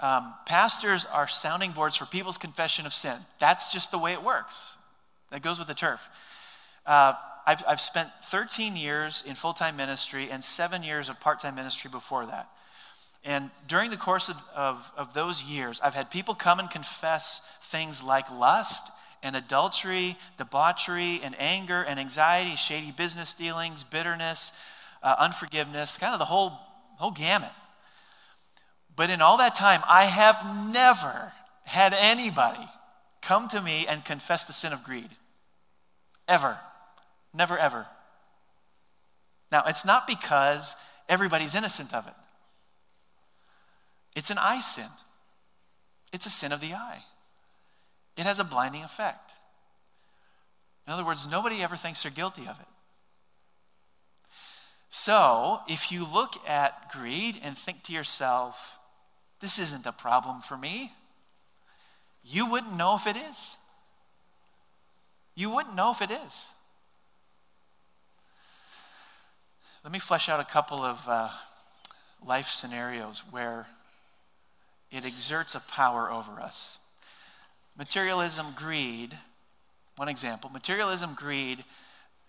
Um, 0.00 0.32
pastors 0.46 1.04
are 1.04 1.28
sounding 1.28 1.72
boards 1.72 1.96
for 1.96 2.06
people's 2.06 2.38
confession 2.38 2.86
of 2.86 2.94
sin. 2.94 3.16
That's 3.38 3.70
just 3.70 3.90
the 3.90 3.98
way 3.98 4.14
it 4.14 4.22
works. 4.22 4.74
That 5.30 5.42
goes 5.42 5.58
with 5.58 5.68
the 5.68 5.74
turf. 5.74 6.08
Uh, 6.86 7.12
I've, 7.46 7.62
I've 7.68 7.80
spent 7.82 8.08
13 8.22 8.74
years 8.74 9.22
in 9.26 9.34
full 9.34 9.52
time 9.52 9.76
ministry 9.76 10.30
and 10.30 10.42
seven 10.42 10.82
years 10.82 11.10
of 11.10 11.20
part 11.20 11.40
time 11.40 11.56
ministry 11.56 11.90
before 11.90 12.24
that. 12.24 12.48
And 13.22 13.50
during 13.68 13.90
the 13.90 13.98
course 13.98 14.30
of, 14.30 14.36
of, 14.56 14.92
of, 14.96 15.12
those 15.12 15.42
years, 15.42 15.78
I've 15.82 15.94
had 15.94 16.10
people 16.10 16.34
come 16.34 16.58
and 16.58 16.70
confess 16.70 17.40
things 17.64 18.02
like 18.02 18.30
lust 18.30 18.90
and 19.22 19.36
adultery, 19.36 20.16
debauchery 20.38 21.20
and 21.22 21.34
anger 21.38 21.82
and 21.82 22.00
anxiety, 22.00 22.56
shady 22.56 22.92
business 22.92 23.34
dealings, 23.34 23.84
bitterness, 23.84 24.52
uh, 25.04 25.14
unforgiveness, 25.18 25.98
kind 25.98 26.14
of 26.14 26.18
the 26.18 26.24
whole, 26.24 26.58
whole 26.96 27.12
gamut. 27.12 27.52
But 28.96 29.10
in 29.10 29.20
all 29.20 29.36
that 29.38 29.54
time, 29.54 29.82
I 29.86 30.06
have 30.06 30.44
never 30.72 31.32
had 31.64 31.92
anybody 31.92 32.66
come 33.20 33.48
to 33.48 33.60
me 33.60 33.86
and 33.86 34.04
confess 34.04 34.44
the 34.44 34.52
sin 34.52 34.72
of 34.72 34.82
greed. 34.82 35.10
Ever. 36.26 36.58
Never, 37.34 37.58
ever. 37.58 37.86
Now, 39.52 39.64
it's 39.66 39.84
not 39.84 40.06
because 40.06 40.74
everybody's 41.08 41.54
innocent 41.54 41.92
of 41.94 42.06
it, 42.06 42.14
it's 44.16 44.30
an 44.30 44.38
eye 44.38 44.60
sin. 44.60 44.88
It's 46.12 46.26
a 46.26 46.30
sin 46.30 46.52
of 46.52 46.60
the 46.60 46.74
eye. 46.74 47.02
It 48.16 48.22
has 48.22 48.38
a 48.38 48.44
blinding 48.44 48.84
effect. 48.84 49.32
In 50.86 50.92
other 50.92 51.04
words, 51.04 51.28
nobody 51.28 51.60
ever 51.60 51.74
thinks 51.74 52.04
they're 52.04 52.12
guilty 52.12 52.42
of 52.42 52.60
it. 52.60 52.66
So, 54.96 55.58
if 55.66 55.90
you 55.90 56.06
look 56.06 56.34
at 56.48 56.92
greed 56.92 57.40
and 57.42 57.58
think 57.58 57.82
to 57.82 57.92
yourself, 57.92 58.78
this 59.40 59.58
isn't 59.58 59.86
a 59.86 59.92
problem 59.92 60.40
for 60.40 60.56
me, 60.56 60.92
you 62.22 62.46
wouldn't 62.46 62.76
know 62.76 62.94
if 62.94 63.08
it 63.08 63.16
is. 63.16 63.56
You 65.34 65.50
wouldn't 65.50 65.74
know 65.74 65.90
if 65.90 66.00
it 66.00 66.12
is. 66.12 66.46
Let 69.82 69.92
me 69.92 69.98
flesh 69.98 70.28
out 70.28 70.38
a 70.38 70.44
couple 70.44 70.84
of 70.84 71.02
uh, 71.08 71.30
life 72.24 72.46
scenarios 72.46 73.24
where 73.32 73.66
it 74.92 75.04
exerts 75.04 75.56
a 75.56 75.60
power 75.60 76.08
over 76.08 76.40
us. 76.40 76.78
Materialism, 77.76 78.46
greed, 78.54 79.18
one 79.96 80.08
example 80.08 80.50
materialism, 80.50 81.14
greed 81.14 81.64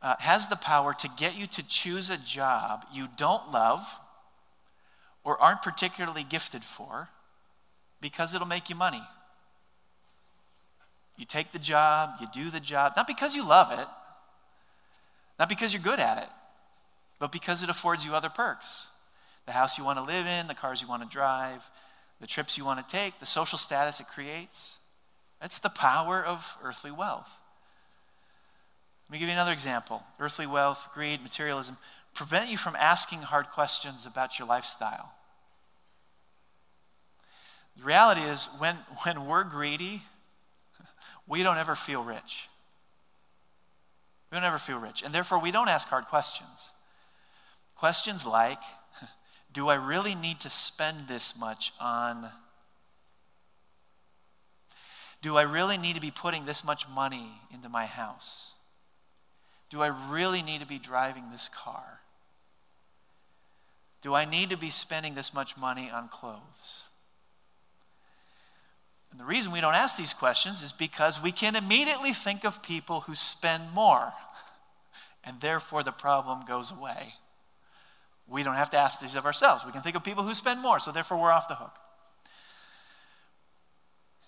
uh, 0.02 0.16
has 0.20 0.48
the 0.48 0.56
power 0.56 0.94
to 0.94 1.10
get 1.18 1.36
you 1.36 1.48
to 1.48 1.68
choose 1.68 2.10
a 2.10 2.18
job 2.18 2.86
you 2.94 3.08
don't 3.18 3.52
love 3.52 4.00
or 5.24 5.42
aren't 5.42 5.62
particularly 5.62 6.24
gifted 6.24 6.64
for 6.64 7.10
because 8.00 8.36
it'll 8.36 8.48
make 8.48 8.70
you 8.70 8.75
money. 8.75 9.02
You 11.18 11.25
take 11.25 11.52
the 11.52 11.60
job, 11.60 12.12
you 12.20 12.28
do 12.34 12.50
the 12.50 12.60
job, 12.60 12.94
not 12.96 13.08
because 13.08 13.36
you 13.36 13.48
love 13.48 13.72
it, 13.78 13.88
not 15.40 15.50
because 15.50 15.74
you're 15.74 15.82
good 15.82 16.00
at 16.00 16.18
it, 16.18 16.30
but 17.20 17.32
because 17.32 17.64
it 17.64 17.70
affords 17.70 18.06
you 18.06 18.14
other 18.14 18.30
perks. 18.30 18.88
The 19.46 19.54
house 19.54 19.78
you 19.78 19.86
want 19.86 19.98
to 19.98 20.04
live 20.04 20.25
in, 20.25 20.48
the 20.48 20.54
cars 20.54 20.82
you 20.82 20.88
want 20.88 21.04
to 21.04 21.10
drive, 21.10 21.64
the 22.20 22.28
trips 22.28 22.58
you 22.58 22.66
want 22.66 22.86
to 22.86 22.96
take, 22.96 23.20
the 23.20 23.25
social 23.25 23.58
status 23.58 24.00
it 24.00 24.08
creates. 24.08 24.78
That's 25.42 25.60
the 25.60 25.70
power 25.70 26.24
of 26.24 26.58
earthly 26.64 26.92
wealth. 26.92 27.30
Let 29.07 29.13
me 29.13 29.19
give 29.19 29.27
you 29.27 29.33
another 29.33 29.51
example. 29.51 30.03
Earthly 30.19 30.47
wealth, 30.47 30.89
greed, 30.93 31.21
materialism 31.21 31.77
prevent 32.15 32.50
you 32.50 32.57
from 32.57 32.75
asking 32.77 33.21
hard 33.21 33.50
questions 33.50 34.07
about 34.07 34.39
your 34.39 34.47
lifestyle. 34.47 35.13
The 37.77 37.83
reality 37.83 38.21
is, 38.21 38.50
when, 38.57 38.75
when 39.03 39.27
we're 39.27 39.43
greedy, 39.43 40.01
we 41.27 41.43
don't 41.43 41.57
ever 41.57 41.75
feel 41.75 42.03
rich. 42.03 42.50
We 44.31 44.38
don't 44.38 44.45
ever 44.45 44.57
feel 44.57 44.79
rich. 44.79 45.03
And 45.03 45.13
therefore, 45.13 45.39
we 45.39 45.51
don't 45.51 45.67
ask 45.67 45.88
hard 45.88 46.05
questions. 46.05 46.71
Questions 47.75 48.25
like 48.25 48.62
Do 49.53 49.67
I 49.67 49.75
really 49.75 50.15
need 50.15 50.39
to 50.39 50.50
spend 50.50 51.07
this 51.07 51.38
much 51.38 51.74
on? 51.79 52.29
Do 55.21 55.38
I 55.38 55.43
really 55.43 55.77
need 55.77 55.95
to 55.95 56.01
be 56.01 56.12
putting 56.12 56.45
this 56.45 56.63
much 56.63 56.88
money 56.88 57.41
into 57.53 57.67
my 57.67 57.85
house? 57.85 58.54
Do 59.75 59.82
I 59.82 59.88
really 60.10 60.41
need 60.41 60.62
to 60.62 60.65
be 60.65 60.79
driving 60.79 61.25
this 61.34 61.50
car? 61.50 62.00
Do 64.01 64.13
I 64.13 64.24
need 64.24 64.51
to 64.51 64.58
be 64.58 64.70
spending 64.70 65.15
this 65.15 65.34
much 65.34 65.58
money 65.58 65.91
on 65.94 66.08
clothes? 66.08 66.86
And 69.12 69.20
the 69.20 69.25
reason 69.25 69.51
we 69.51 69.60
don't 69.60 69.74
ask 69.74 69.98
these 69.98 70.13
questions 70.13 70.63
is 70.63 70.72
because 70.72 71.22
we 71.22 71.34
can 71.34 71.58
immediately 71.58 72.13
think 72.13 72.46
of 72.46 72.63
people 72.63 73.01
who 73.01 73.15
spend 73.15 73.74
more, 73.74 74.13
and 75.25 75.41
therefore 75.41 75.84
the 75.84 75.91
problem 75.91 76.46
goes 76.46 76.72
away. 76.72 77.15
We 78.29 78.44
don't 78.44 78.55
have 78.55 78.70
to 78.70 78.77
ask 78.77 79.01
these 79.01 79.17
of 79.17 79.25
ourselves. 79.25 79.65
We 79.65 79.74
can 79.74 79.82
think 79.82 79.98
of 79.98 80.05
people 80.05 80.24
who 80.24 80.36
spend 80.36 80.62
more, 80.62 80.79
so 80.79 80.94
therefore 80.94 81.20
we're 81.20 81.32
off 81.32 81.50
the 81.50 81.55
hook. 81.55 81.77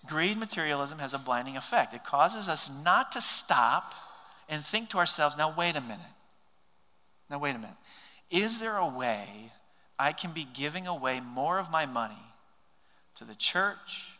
Greed 0.04 0.36
materialism 0.36 0.98
has 0.98 1.14
a 1.14 1.18
blinding 1.18 1.56
effect. 1.56 1.94
It 1.94 2.04
causes 2.04 2.50
us 2.50 2.70
not 2.84 3.12
to 3.12 3.22
stop 3.22 3.94
and 4.48 4.64
think 4.64 4.90
to 4.90 4.98
ourselves, 4.98 5.36
now 5.36 5.54
wait 5.54 5.76
a 5.76 5.80
minute. 5.80 6.00
Now 7.30 7.38
wait 7.38 7.54
a 7.54 7.58
minute. 7.58 7.76
Is 8.30 8.60
there 8.60 8.76
a 8.76 8.88
way 8.88 9.52
I 9.98 10.12
can 10.12 10.32
be 10.32 10.46
giving 10.52 10.86
away 10.86 11.20
more 11.20 11.58
of 11.58 11.70
my 11.70 11.86
money 11.86 12.14
to 13.16 13.24
the 13.24 13.34
church, 13.34 14.12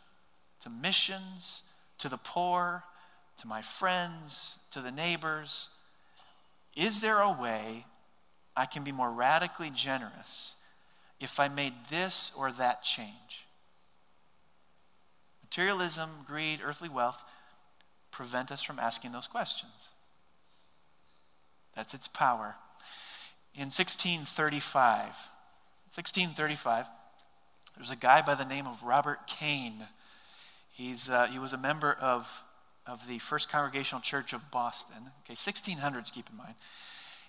to 0.61 0.70
missions, 0.70 1.62
to 1.99 2.08
the 2.08 2.18
poor, 2.18 2.85
to 3.38 3.47
my 3.47 3.62
friends, 3.62 4.58
to 4.70 4.80
the 4.80 4.90
neighbors? 4.90 5.68
Is 6.76 7.00
there 7.00 7.20
a 7.20 7.30
way 7.30 7.87
I 8.56 8.66
can 8.66 8.85
be 8.85 8.92
more 8.92 9.11
radically 9.11 9.70
generous 9.70 10.56
if 11.20 11.40
I 11.40 11.49
made 11.49 11.75
this 11.90 12.32
or 12.37 12.52
that 12.52 12.82
change? 12.82 13.47
Materialism, 15.42 16.11
greed, 16.26 16.61
earthly 16.62 16.88
wealth 16.88 17.23
prevent 18.11 18.52
us 18.52 18.62
from 18.62 18.78
asking 18.78 19.12
those 19.12 19.26
questions. 19.26 19.92
That's 21.78 21.94
its 21.94 22.08
power. 22.08 22.56
In 23.54 23.70
1635, 23.70 25.06
1635, 25.94 26.85
there's 27.76 27.90
a 27.90 27.97
guy 27.97 28.20
by 28.20 28.35
the 28.35 28.44
name 28.44 28.66
of 28.66 28.82
Robert 28.82 29.20
Keayne 29.26 29.87
He's, 30.78 31.11
uh, 31.11 31.26
he 31.26 31.40
was 31.40 31.52
a 31.52 31.58
member 31.58 31.92
of, 31.92 32.44
of 32.87 33.04
the 33.08 33.18
First 33.18 33.50
Congregational 33.50 34.00
Church 34.00 34.32
of 34.32 34.49
Boston. 34.52 35.11
Okay, 35.25 35.35
1600s, 35.35 36.12
keep 36.12 36.30
in 36.30 36.37
mind. 36.37 36.54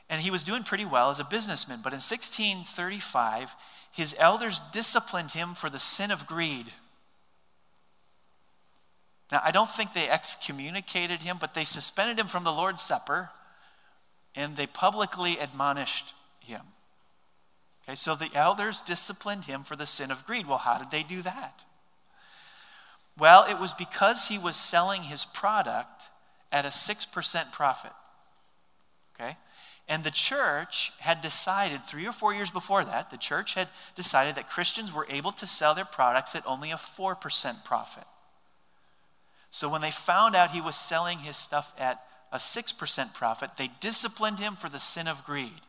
And 0.07 0.21
he 0.21 0.29
was 0.29 0.43
doing 0.43 0.61
pretty 0.61 0.85
well 0.85 1.09
as 1.09 1.19
a 1.19 1.23
businessman. 1.23 1.79
But 1.83 1.91
in 1.91 1.97
1635, 1.97 3.55
his 3.91 4.15
elders 4.19 4.61
disciplined 4.71 5.31
him 5.31 5.55
for 5.55 5.67
the 5.67 5.79
sin 5.79 6.11
of 6.11 6.27
greed. 6.27 6.67
Now, 9.31 9.41
I 9.43 9.49
don't 9.49 9.69
think 9.69 9.93
they 9.93 10.07
excommunicated 10.07 11.23
him, 11.23 11.37
but 11.41 11.55
they 11.55 11.63
suspended 11.63 12.19
him 12.19 12.27
from 12.27 12.43
the 12.43 12.53
Lord's 12.53 12.83
Supper 12.83 13.31
and 14.35 14.55
they 14.55 14.67
publicly 14.67 15.37
admonished 15.37 16.13
him. 16.39 16.61
Okay, 17.83 17.95
so 17.95 18.15
the 18.15 18.29
elders 18.33 18.81
disciplined 18.81 19.45
him 19.45 19.63
for 19.63 19.75
the 19.75 19.85
sin 19.85 20.11
of 20.11 20.25
greed. 20.25 20.45
Well, 20.47 20.59
how 20.59 20.77
did 20.77 20.91
they 20.91 21.03
do 21.03 21.21
that? 21.23 21.63
Well, 23.17 23.45
it 23.49 23.59
was 23.59 23.73
because 23.73 24.27
he 24.27 24.37
was 24.37 24.55
selling 24.55 25.03
his 25.03 25.25
product 25.25 26.09
at 26.51 26.65
a 26.65 26.69
6% 26.69 27.51
profit. 27.51 27.91
Okay? 29.15 29.35
And 29.87 30.03
the 30.03 30.11
church 30.11 30.93
had 30.99 31.21
decided, 31.21 31.83
three 31.83 32.05
or 32.05 32.11
four 32.11 32.33
years 32.33 32.51
before 32.51 32.85
that, 32.85 33.09
the 33.09 33.17
church 33.17 33.55
had 33.55 33.67
decided 33.95 34.35
that 34.35 34.47
Christians 34.47 34.93
were 34.93 35.07
able 35.09 35.31
to 35.33 35.47
sell 35.47 35.73
their 35.73 35.83
products 35.83 36.35
at 36.35 36.45
only 36.45 36.71
a 36.71 36.75
4% 36.75 37.65
profit. 37.65 38.05
So 39.49 39.67
when 39.67 39.81
they 39.81 39.91
found 39.91 40.35
out 40.35 40.51
he 40.51 40.61
was 40.61 40.75
selling 40.75 41.19
his 41.19 41.37
stuff 41.37 41.73
at 41.77 42.03
a 42.31 42.37
6% 42.37 43.13
profit, 43.13 43.51
they 43.57 43.71
disciplined 43.79 44.39
him 44.39 44.55
for 44.55 44.69
the 44.69 44.79
sin 44.79 45.07
of 45.07 45.25
greed. 45.25 45.61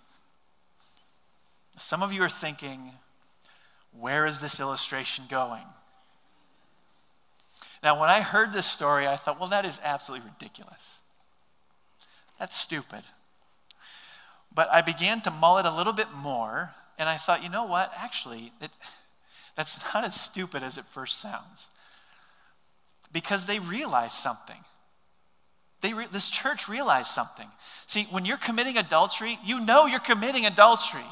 Some 1.78 2.02
of 2.02 2.12
you 2.12 2.22
are 2.22 2.28
thinking, 2.28 2.92
where 3.98 4.26
is 4.26 4.40
this 4.40 4.60
illustration 4.60 5.24
going? 5.28 5.64
Now, 7.82 7.98
when 7.98 8.10
I 8.10 8.20
heard 8.20 8.52
this 8.52 8.66
story, 8.66 9.06
I 9.06 9.16
thought, 9.16 9.40
well, 9.40 9.48
that 9.48 9.64
is 9.64 9.80
absolutely 9.82 10.28
ridiculous. 10.28 10.98
That's 12.38 12.56
stupid. 12.56 13.02
But 14.54 14.68
I 14.70 14.82
began 14.82 15.22
to 15.22 15.30
mull 15.30 15.58
it 15.58 15.66
a 15.66 15.74
little 15.74 15.92
bit 15.92 16.12
more, 16.14 16.74
and 16.98 17.08
I 17.08 17.16
thought, 17.16 17.42
you 17.42 17.48
know 17.48 17.64
what? 17.64 17.92
Actually, 17.96 18.52
it, 18.60 18.70
that's 19.56 19.80
not 19.94 20.04
as 20.04 20.20
stupid 20.20 20.62
as 20.62 20.76
it 20.76 20.84
first 20.84 21.18
sounds. 21.18 21.68
Because 23.12 23.46
they 23.46 23.58
realized 23.58 24.12
something. 24.12 24.62
They 25.80 25.92
re- 25.92 26.06
this 26.12 26.30
church 26.30 26.68
realized 26.68 27.08
something. 27.08 27.46
See, 27.86 28.06
when 28.10 28.24
you're 28.24 28.36
committing 28.36 28.76
adultery, 28.76 29.38
you 29.44 29.60
know 29.60 29.86
you're 29.86 30.00
committing 30.00 30.46
adultery. 30.46 31.06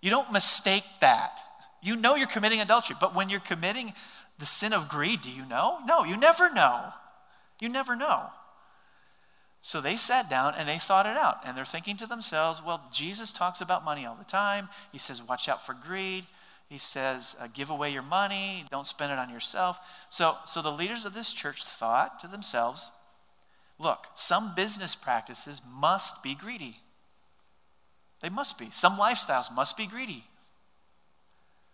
You 0.00 0.10
don't 0.10 0.32
mistake 0.32 0.84
that. 1.00 1.40
You 1.82 1.96
know 1.96 2.14
you're 2.14 2.26
committing 2.26 2.60
adultery. 2.60 2.96
But 3.00 3.14
when 3.14 3.28
you're 3.28 3.40
committing 3.40 3.92
the 4.38 4.46
sin 4.46 4.72
of 4.72 4.88
greed, 4.88 5.22
do 5.22 5.30
you 5.30 5.44
know? 5.44 5.78
No, 5.86 6.04
you 6.04 6.16
never 6.16 6.52
know. 6.52 6.92
You 7.60 7.68
never 7.68 7.96
know. 7.96 8.26
So 9.60 9.80
they 9.80 9.96
sat 9.96 10.28
down 10.28 10.54
and 10.56 10.68
they 10.68 10.78
thought 10.78 11.06
it 11.06 11.16
out. 11.16 11.40
And 11.44 11.56
they're 11.56 11.64
thinking 11.64 11.96
to 11.98 12.06
themselves, 12.06 12.60
well, 12.64 12.82
Jesus 12.92 13.32
talks 13.32 13.60
about 13.60 13.84
money 13.84 14.04
all 14.04 14.16
the 14.16 14.24
time. 14.24 14.68
He 14.90 14.98
says, 14.98 15.22
watch 15.22 15.48
out 15.48 15.64
for 15.64 15.74
greed. 15.74 16.26
He 16.68 16.78
says, 16.78 17.36
uh, 17.38 17.48
give 17.52 17.68
away 17.68 17.92
your 17.92 18.02
money, 18.02 18.64
don't 18.70 18.86
spend 18.86 19.12
it 19.12 19.18
on 19.18 19.28
yourself. 19.28 19.78
So, 20.08 20.38
so 20.46 20.62
the 20.62 20.72
leaders 20.72 21.04
of 21.04 21.12
this 21.12 21.32
church 21.32 21.62
thought 21.62 22.18
to 22.20 22.26
themselves, 22.26 22.90
look, 23.82 24.06
some 24.14 24.54
business 24.54 24.94
practices 24.94 25.60
must 25.70 26.22
be 26.22 26.34
greedy. 26.34 26.76
They 28.20 28.28
must 28.28 28.58
be. 28.58 28.68
Some 28.70 28.96
lifestyles 28.96 29.52
must 29.52 29.76
be 29.76 29.86
greedy. 29.86 30.24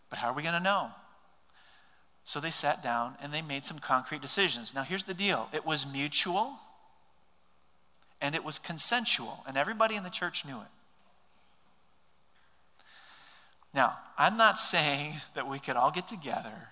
But 0.08 0.18
how 0.18 0.30
are 0.30 0.34
we 0.34 0.42
going 0.42 0.54
to 0.54 0.60
know? 0.60 0.90
So 2.24 2.40
they 2.40 2.50
sat 2.50 2.82
down 2.82 3.14
and 3.22 3.32
they 3.32 3.42
made 3.42 3.64
some 3.64 3.78
concrete 3.78 4.22
decisions. 4.22 4.74
Now, 4.74 4.82
here's 4.82 5.04
the 5.04 5.14
deal 5.14 5.48
it 5.52 5.66
was 5.66 5.86
mutual 5.90 6.58
and 8.20 8.34
it 8.34 8.44
was 8.44 8.58
consensual, 8.58 9.44
and 9.46 9.56
everybody 9.56 9.94
in 9.94 10.02
the 10.02 10.10
church 10.10 10.44
knew 10.44 10.56
it. 10.56 10.66
Now, 13.72 13.96
I'm 14.16 14.36
not 14.36 14.58
saying 14.58 15.14
that 15.34 15.48
we 15.48 15.58
could 15.58 15.76
all 15.76 15.90
get 15.90 16.08
together 16.08 16.70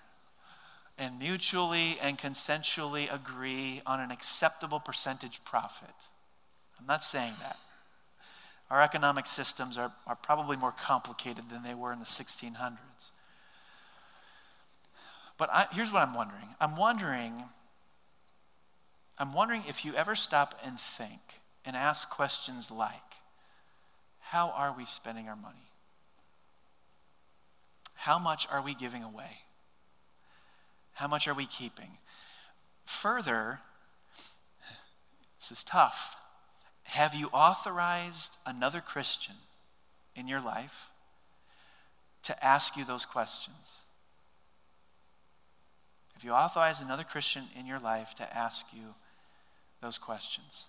and 0.97 1.19
mutually 1.19 1.97
and 2.01 2.17
consensually 2.17 3.13
agree 3.13 3.81
on 3.85 3.99
an 3.99 4.11
acceptable 4.11 4.79
percentage 4.79 5.43
profit. 5.43 5.93
I'm 6.79 6.85
not 6.85 7.03
saying 7.03 7.33
that. 7.41 7.57
Our 8.69 8.81
economic 8.81 9.27
systems 9.27 9.77
are, 9.77 9.93
are 10.05 10.15
probably 10.15 10.57
more 10.57 10.73
complicated 10.73 11.45
than 11.49 11.63
they 11.63 11.73
were 11.73 11.93
in 11.93 11.99
the 11.99 12.05
1600s. 12.05 12.77
But 15.37 15.49
I, 15.51 15.67
here's 15.71 15.91
what 15.91 16.01
I'm 16.01 16.15
wondering 16.15 16.47
I'm 16.59 16.75
wondering 16.75 17.43
I'm 19.19 19.33
wondering 19.33 19.63
if 19.67 19.83
you 19.83 19.93
ever 19.95 20.15
stop 20.15 20.59
and 20.63 20.79
think 20.79 21.21
and 21.65 21.75
ask 21.75 22.09
questions 22.09 22.69
like, 22.69 22.93
How 24.19 24.49
are 24.49 24.73
we 24.75 24.85
spending 24.85 25.27
our 25.27 25.35
money? 25.35 25.71
How 27.95 28.19
much 28.19 28.47
are 28.51 28.61
we 28.61 28.73
giving 28.73 29.03
away? 29.03 29.39
How 30.97 31.07
much 31.07 31.27
are 31.27 31.33
we 31.35 31.45
keeping? 31.45 31.99
Further, 32.85 33.59
this 35.39 35.51
is 35.51 35.63
tough. 35.63 36.15
Have 36.85 37.13
you 37.13 37.27
authorized 37.27 38.35
another 38.47 38.81
Christian 38.81 39.35
in 40.15 40.27
your 40.27 40.41
life 40.41 40.89
to 42.23 42.43
ask 42.43 42.75
you 42.75 42.83
those 42.83 43.05
questions? 43.05 43.83
Have 46.15 46.23
you 46.23 46.31
authorized 46.31 46.83
another 46.83 47.03
Christian 47.03 47.43
in 47.55 47.67
your 47.67 47.79
life 47.79 48.15
to 48.15 48.35
ask 48.35 48.65
you 48.73 48.95
those 49.83 49.99
questions? 49.99 50.65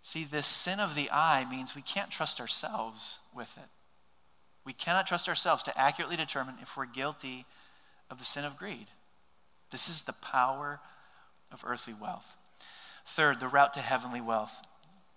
See, 0.00 0.24
this 0.24 0.46
sin 0.46 0.80
of 0.80 0.94
the 0.94 1.10
eye 1.10 1.44
means 1.50 1.76
we 1.76 1.82
can't 1.82 2.10
trust 2.10 2.40
ourselves 2.40 3.18
with 3.34 3.54
it. 3.58 3.68
We 4.64 4.72
cannot 4.72 5.06
trust 5.06 5.28
ourselves 5.28 5.62
to 5.64 5.78
accurately 5.78 6.16
determine 6.16 6.54
if 6.62 6.74
we're 6.74 6.86
guilty 6.86 7.44
of 8.10 8.18
the 8.18 8.24
sin 8.24 8.46
of 8.46 8.56
greed. 8.56 8.86
This 9.72 9.88
is 9.88 10.02
the 10.02 10.12
power 10.12 10.78
of 11.50 11.64
earthly 11.66 11.94
wealth. 11.94 12.34
Third, 13.04 13.40
the 13.40 13.48
route 13.48 13.74
to 13.74 13.80
heavenly 13.80 14.20
wealth. 14.20 14.54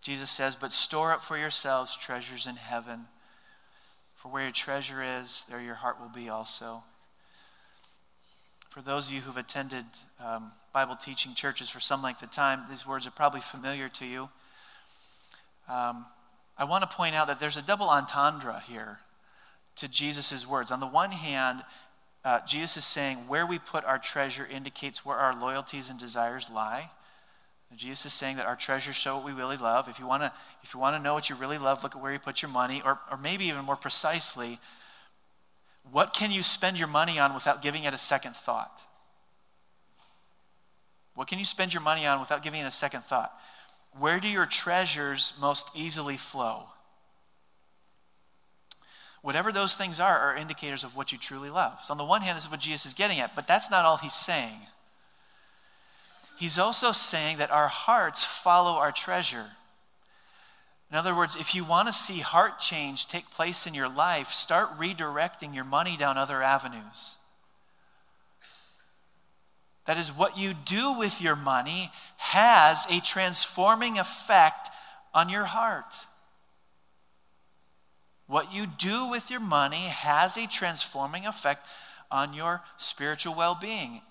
Jesus 0.01 0.31
says, 0.31 0.55
But 0.55 0.71
store 0.71 1.11
up 1.11 1.21
for 1.21 1.37
yourselves 1.37 1.95
treasures 1.95 2.47
in 2.47 2.55
heaven. 2.55 3.05
For 4.15 4.31
where 4.31 4.43
your 4.43 4.51
treasure 4.51 5.03
is, 5.03 5.45
there 5.49 5.61
your 5.61 5.75
heart 5.75 5.99
will 5.99 6.09
be 6.09 6.29
also. 6.29 6.83
For 8.69 8.81
those 8.81 9.07
of 9.07 9.13
you 9.13 9.21
who've 9.21 9.37
attended 9.37 9.85
um, 10.19 10.51
Bible 10.73 10.95
teaching 10.95 11.33
churches 11.33 11.69
for 11.69 11.79
some 11.79 12.01
length 12.01 12.23
of 12.23 12.31
time, 12.31 12.63
these 12.69 12.87
words 12.87 13.05
are 13.05 13.11
probably 13.11 13.41
familiar 13.41 13.87
to 13.89 14.05
you. 14.05 14.29
Um, 15.69 16.05
I 16.57 16.63
want 16.63 16.89
to 16.89 16.95
point 16.95 17.15
out 17.15 17.27
that 17.27 17.39
there's 17.39 17.57
a 17.57 17.61
double 17.61 17.89
entendre 17.89 18.61
here 18.67 18.99
to 19.77 19.87
Jesus' 19.87 20.47
words. 20.47 20.71
On 20.71 20.79
the 20.79 20.87
one 20.87 21.11
hand, 21.11 21.63
uh, 22.25 22.39
Jesus 22.47 22.77
is 22.77 22.85
saying 22.85 23.17
where 23.27 23.45
we 23.45 23.59
put 23.59 23.85
our 23.85 23.99
treasure 23.99 24.45
indicates 24.45 25.05
where 25.05 25.15
our 25.15 25.39
loyalties 25.39 25.91
and 25.91 25.99
desires 25.99 26.49
lie. 26.49 26.89
Jesus 27.75 28.07
is 28.07 28.13
saying 28.13 28.37
that 28.37 28.45
our 28.45 28.55
treasures 28.55 28.95
show 28.95 29.17
what 29.17 29.25
we 29.25 29.31
really 29.31 29.57
love. 29.57 29.87
If 29.87 29.99
you 29.99 30.07
want 30.07 30.23
to, 30.23 30.31
if 30.63 30.73
you 30.73 30.79
want 30.79 30.95
to 30.95 31.01
know 31.01 31.13
what 31.13 31.29
you 31.29 31.35
really 31.35 31.57
love, 31.57 31.83
look 31.83 31.95
at 31.95 32.01
where 32.01 32.11
you 32.11 32.19
put 32.19 32.41
your 32.41 32.49
money, 32.49 32.81
or, 32.83 32.99
or 33.11 33.17
maybe 33.17 33.45
even 33.45 33.63
more 33.65 33.75
precisely, 33.75 34.59
what 35.91 36.13
can 36.13 36.31
you 36.31 36.41
spend 36.41 36.79
your 36.79 36.87
money 36.87 37.19
on 37.19 37.33
without 37.33 37.61
giving 37.61 37.83
it 37.83 37.93
a 37.93 37.97
second 37.97 38.35
thought? 38.35 38.81
What 41.13 41.27
can 41.27 41.37
you 41.37 41.45
spend 41.45 41.73
your 41.73 41.81
money 41.81 42.07
on 42.07 42.19
without 42.19 42.43
giving 42.43 42.61
it 42.61 42.65
a 42.65 42.71
second 42.71 43.03
thought? 43.03 43.33
Where 43.97 44.19
do 44.19 44.27
your 44.27 44.45
treasures 44.45 45.33
most 45.39 45.69
easily 45.75 46.17
flow? 46.17 46.63
Whatever 49.25 49.51
those 49.51 49.73
things 49.73 49.99
are, 49.99 50.19
are 50.19 50.37
indicators 50.37 50.83
of 50.83 50.95
what 50.95 51.11
you 51.11 51.17
truly 51.17 51.49
love. 51.49 51.83
So, 51.83 51.91
on 51.91 51.97
the 51.97 52.05
one 52.05 52.21
hand, 52.21 52.37
this 52.37 52.43
is 52.43 52.51
what 52.51 52.59
Jesus 52.59 52.85
is 52.85 52.93
getting 52.93 53.19
at, 53.19 53.35
but 53.35 53.47
that's 53.47 53.71
not 53.71 53.83
all 53.83 53.97
he's 53.97 54.13
saying. 54.13 54.59
He's 56.37 56.59
also 56.59 56.91
saying 56.91 57.39
that 57.39 57.49
our 57.49 57.67
hearts 57.67 58.23
follow 58.23 58.73
our 58.73 58.91
treasure. 58.91 59.47
In 60.91 60.97
other 60.97 61.15
words, 61.15 61.35
if 61.35 61.55
you 61.55 61.65
want 61.65 61.87
to 61.87 61.91
see 61.91 62.19
heart 62.19 62.59
change 62.59 63.07
take 63.07 63.31
place 63.31 63.65
in 63.65 63.73
your 63.73 63.89
life, 63.89 64.29
start 64.29 64.77
redirecting 64.77 65.55
your 65.55 65.63
money 65.63 65.97
down 65.97 66.19
other 66.19 66.43
avenues. 66.43 67.15
That 69.87 69.97
is, 69.97 70.09
what 70.09 70.37
you 70.37 70.53
do 70.53 70.93
with 70.93 71.19
your 71.19 71.35
money 71.35 71.91
has 72.17 72.85
a 72.91 72.99
transforming 72.99 73.97
effect 73.97 74.69
on 75.15 75.29
your 75.29 75.45
heart. 75.45 75.95
What 78.27 78.53
you 78.53 78.65
do 78.65 79.07
with 79.07 79.29
your 79.29 79.39
money 79.39 79.87
has 79.87 80.37
a 80.37 80.47
transforming 80.47 81.25
effect 81.25 81.67
on 82.11 82.33
your 82.33 82.63
spiritual 82.77 83.35
well 83.35 83.57
being. 83.59 84.01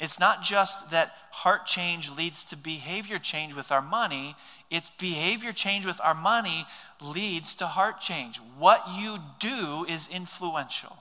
It's 0.00 0.20
not 0.20 0.42
just 0.42 0.90
that 0.92 1.14
heart 1.30 1.66
change 1.66 2.10
leads 2.10 2.44
to 2.44 2.56
behavior 2.56 3.18
change 3.18 3.54
with 3.54 3.72
our 3.72 3.82
money, 3.82 4.36
it's 4.70 4.90
behavior 4.90 5.52
change 5.52 5.86
with 5.86 6.00
our 6.02 6.14
money 6.14 6.66
leads 7.00 7.54
to 7.56 7.66
heart 7.66 8.00
change. 8.00 8.40
What 8.58 8.84
you 8.96 9.18
do 9.40 9.84
is 9.88 10.08
influential. 10.08 10.96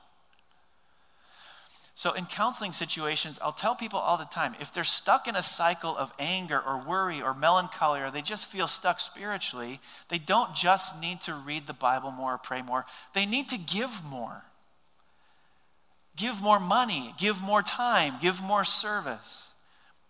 So, 1.97 2.13
in 2.13 2.27
counseling 2.27 2.73
situations, 2.73 3.39
I'll 3.41 3.51
tell 3.51 3.73
people 3.73 3.97
all 3.97 4.17
the 4.17 4.25
time 4.25 4.53
if 4.61 4.71
they're 4.71 4.83
stuck 4.83 5.27
in 5.27 5.35
a 5.35 5.41
cycle 5.41 5.97
of 5.97 6.13
anger 6.19 6.61
or 6.63 6.77
worry 6.77 7.23
or 7.23 7.33
melancholy 7.33 8.01
or 8.01 8.11
they 8.11 8.21
just 8.21 8.45
feel 8.45 8.67
stuck 8.67 8.99
spiritually, 8.99 9.79
they 10.09 10.19
don't 10.19 10.53
just 10.53 11.01
need 11.01 11.21
to 11.21 11.33
read 11.33 11.65
the 11.65 11.73
Bible 11.73 12.11
more 12.11 12.35
or 12.35 12.37
pray 12.37 12.61
more, 12.61 12.85
they 13.15 13.25
need 13.25 13.49
to 13.49 13.57
give 13.57 14.03
more. 14.03 14.43
Give 16.15 16.39
more 16.39 16.59
money, 16.59 17.15
give 17.17 17.41
more 17.41 17.63
time, 17.63 18.17
give 18.21 18.43
more 18.43 18.63
service. 18.63 19.49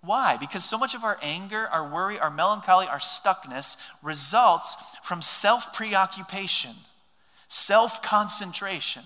Why? 0.02 0.36
Because 0.36 0.66
so 0.66 0.78
much 0.78 0.94
of 0.94 1.06
our 1.06 1.18
anger, 1.22 1.70
our 1.70 1.90
worry, 1.90 2.20
our 2.20 2.30
melancholy, 2.30 2.88
our 2.88 3.00
stuckness 3.00 3.78
results 4.04 4.76
from 5.04 5.22
self 5.22 5.72
preoccupation, 5.72 6.76
self 7.48 8.02
concentration. 8.02 9.04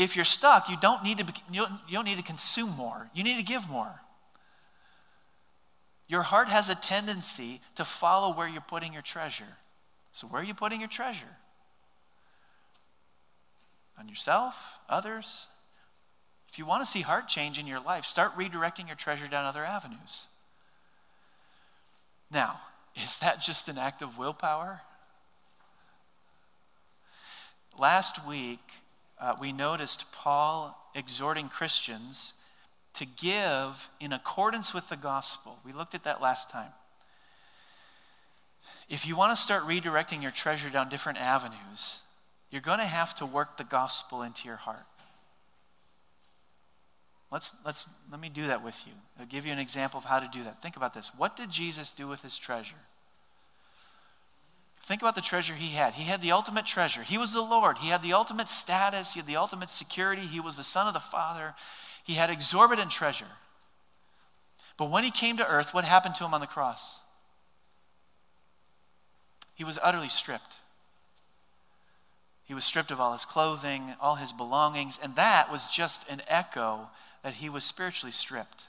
If 0.00 0.16
you're 0.16 0.24
stuck, 0.24 0.70
you 0.70 0.78
don't 0.80 1.04
need 1.04 1.18
to, 1.18 1.26
you 1.52 1.66
don't 1.92 2.06
need 2.06 2.16
to 2.16 2.22
consume 2.22 2.70
more. 2.70 3.10
You 3.12 3.22
need 3.22 3.36
to 3.36 3.44
give 3.44 3.68
more. 3.68 4.00
Your 6.08 6.22
heart 6.22 6.48
has 6.48 6.70
a 6.70 6.74
tendency 6.74 7.60
to 7.76 7.84
follow 7.84 8.34
where 8.34 8.48
you're 8.48 8.62
putting 8.62 8.94
your 8.94 9.02
treasure. 9.02 9.58
So, 10.12 10.26
where 10.26 10.40
are 10.40 10.44
you 10.44 10.54
putting 10.54 10.80
your 10.80 10.88
treasure? 10.88 11.36
On 13.98 14.08
yourself? 14.08 14.78
Others? 14.88 15.48
If 16.48 16.58
you 16.58 16.64
want 16.64 16.82
to 16.82 16.90
see 16.90 17.02
heart 17.02 17.28
change 17.28 17.58
in 17.58 17.66
your 17.66 17.80
life, 17.80 18.06
start 18.06 18.34
redirecting 18.38 18.86
your 18.86 18.96
treasure 18.96 19.28
down 19.28 19.44
other 19.44 19.66
avenues. 19.66 20.28
Now, 22.30 22.58
is 22.96 23.18
that 23.18 23.42
just 23.42 23.68
an 23.68 23.76
act 23.76 24.00
of 24.00 24.16
willpower? 24.16 24.80
Last 27.78 28.26
week, 28.26 28.60
uh, 29.20 29.36
we 29.40 29.52
noticed 29.52 30.10
Paul 30.12 30.76
exhorting 30.94 31.48
Christians 31.48 32.34
to 32.94 33.06
give 33.06 33.90
in 34.00 34.12
accordance 34.12 34.74
with 34.74 34.88
the 34.88 34.96
gospel. 34.96 35.58
We 35.64 35.72
looked 35.72 35.94
at 35.94 36.04
that 36.04 36.20
last 36.20 36.50
time. 36.50 36.72
If 38.88 39.06
you 39.06 39.14
want 39.14 39.30
to 39.30 39.40
start 39.40 39.62
redirecting 39.62 40.22
your 40.22 40.32
treasure 40.32 40.68
down 40.68 40.88
different 40.88 41.20
avenues, 41.20 42.00
you're 42.50 42.60
going 42.60 42.80
to 42.80 42.84
have 42.86 43.14
to 43.16 43.26
work 43.26 43.56
the 43.56 43.64
gospel 43.64 44.22
into 44.22 44.48
your 44.48 44.56
heart. 44.56 44.86
Let's, 47.30 47.54
let's, 47.64 47.86
let 48.10 48.20
me 48.20 48.28
do 48.28 48.48
that 48.48 48.64
with 48.64 48.84
you. 48.86 48.92
I'll 49.20 49.26
give 49.26 49.46
you 49.46 49.52
an 49.52 49.60
example 49.60 49.98
of 49.98 50.04
how 50.04 50.18
to 50.18 50.28
do 50.32 50.42
that. 50.42 50.60
Think 50.60 50.76
about 50.76 50.94
this. 50.94 51.12
What 51.16 51.36
did 51.36 51.50
Jesus 51.50 51.92
do 51.92 52.08
with 52.08 52.22
his 52.22 52.36
treasure? 52.36 52.74
Think 54.90 55.02
about 55.02 55.14
the 55.14 55.20
treasure 55.20 55.54
he 55.54 55.68
had. 55.68 55.94
He 55.94 56.02
had 56.02 56.20
the 56.20 56.32
ultimate 56.32 56.66
treasure. 56.66 57.04
He 57.04 57.16
was 57.16 57.32
the 57.32 57.40
Lord. 57.40 57.78
He 57.78 57.90
had 57.90 58.02
the 58.02 58.12
ultimate 58.12 58.48
status. 58.48 59.14
He 59.14 59.20
had 59.20 59.26
the 59.28 59.36
ultimate 59.36 59.70
security. 59.70 60.22
He 60.22 60.40
was 60.40 60.56
the 60.56 60.64
Son 60.64 60.88
of 60.88 60.94
the 60.94 60.98
Father. 60.98 61.54
He 62.02 62.14
had 62.14 62.28
exorbitant 62.28 62.90
treasure. 62.90 63.28
But 64.76 64.90
when 64.90 65.04
he 65.04 65.12
came 65.12 65.36
to 65.36 65.46
earth, 65.46 65.72
what 65.72 65.84
happened 65.84 66.16
to 66.16 66.24
him 66.24 66.34
on 66.34 66.40
the 66.40 66.48
cross? 66.48 66.98
He 69.54 69.62
was 69.62 69.78
utterly 69.80 70.08
stripped. 70.08 70.58
He 72.44 72.52
was 72.52 72.64
stripped 72.64 72.90
of 72.90 72.98
all 72.98 73.12
his 73.12 73.24
clothing, 73.24 73.94
all 74.00 74.16
his 74.16 74.32
belongings, 74.32 74.98
and 75.00 75.14
that 75.14 75.52
was 75.52 75.68
just 75.68 76.10
an 76.10 76.20
echo 76.26 76.88
that 77.22 77.34
he 77.34 77.48
was 77.48 77.62
spiritually 77.62 78.10
stripped. 78.10 78.66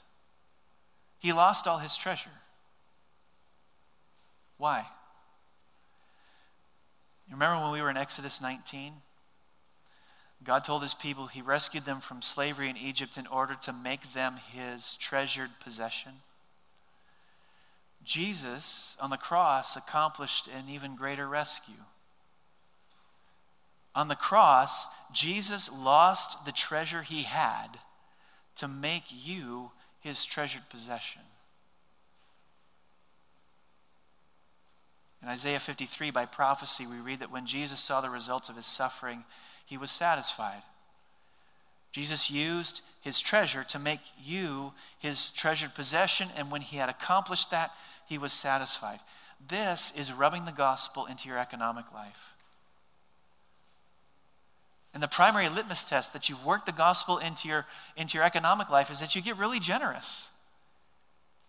He 1.18 1.32
lost 1.32 1.66
all 1.66 1.78
his 1.78 1.96
treasure. 1.96 2.30
Why? 4.56 4.86
You 7.28 7.34
remember 7.34 7.62
when 7.62 7.72
we 7.72 7.80
were 7.80 7.90
in 7.90 7.96
Exodus 7.96 8.40
19? 8.40 8.94
God 10.44 10.64
told 10.64 10.82
his 10.82 10.94
people 10.94 11.26
he 11.26 11.40
rescued 11.40 11.84
them 11.84 12.00
from 12.00 12.20
slavery 12.20 12.68
in 12.68 12.76
Egypt 12.76 13.16
in 13.16 13.26
order 13.26 13.54
to 13.62 13.72
make 13.72 14.12
them 14.12 14.36
his 14.52 14.96
treasured 14.96 15.50
possession. 15.60 16.12
Jesus 18.04 18.96
on 19.00 19.10
the 19.10 19.16
cross 19.16 19.76
accomplished 19.76 20.48
an 20.48 20.68
even 20.68 20.96
greater 20.96 21.28
rescue. 21.28 21.84
On 23.94 24.08
the 24.08 24.16
cross, 24.16 24.88
Jesus 25.12 25.70
lost 25.70 26.44
the 26.44 26.52
treasure 26.52 27.02
he 27.02 27.22
had 27.22 27.78
to 28.56 28.66
make 28.66 29.04
you 29.10 29.70
his 30.00 30.24
treasured 30.24 30.68
possession. 30.68 31.22
In 35.22 35.28
Isaiah 35.28 35.60
53, 35.60 36.10
by 36.10 36.26
prophecy, 36.26 36.86
we 36.86 36.96
read 36.96 37.20
that 37.20 37.30
when 37.30 37.46
Jesus 37.46 37.78
saw 37.78 38.00
the 38.00 38.10
results 38.10 38.48
of 38.48 38.56
his 38.56 38.66
suffering, 38.66 39.24
he 39.64 39.76
was 39.76 39.90
satisfied. 39.90 40.62
Jesus 41.92 42.30
used 42.30 42.80
his 43.00 43.20
treasure 43.20 43.62
to 43.64 43.78
make 43.78 44.00
you 44.22 44.72
his 44.98 45.30
treasured 45.30 45.74
possession, 45.74 46.28
and 46.36 46.50
when 46.50 46.62
he 46.62 46.78
had 46.78 46.88
accomplished 46.88 47.50
that, 47.50 47.72
he 48.08 48.18
was 48.18 48.32
satisfied. 48.32 49.00
This 49.48 49.92
is 49.96 50.12
rubbing 50.12 50.44
the 50.44 50.52
gospel 50.52 51.06
into 51.06 51.28
your 51.28 51.38
economic 51.38 51.84
life. 51.94 52.32
And 54.94 55.02
the 55.02 55.08
primary 55.08 55.48
litmus 55.48 55.84
test 55.84 56.12
that 56.12 56.28
you've 56.28 56.44
worked 56.44 56.66
the 56.66 56.72
gospel 56.72 57.18
into 57.18 57.48
your, 57.48 57.66
into 57.96 58.18
your 58.18 58.24
economic 58.24 58.70
life 58.70 58.90
is 58.90 59.00
that 59.00 59.14
you 59.14 59.22
get 59.22 59.38
really 59.38 59.60
generous. 59.60 60.28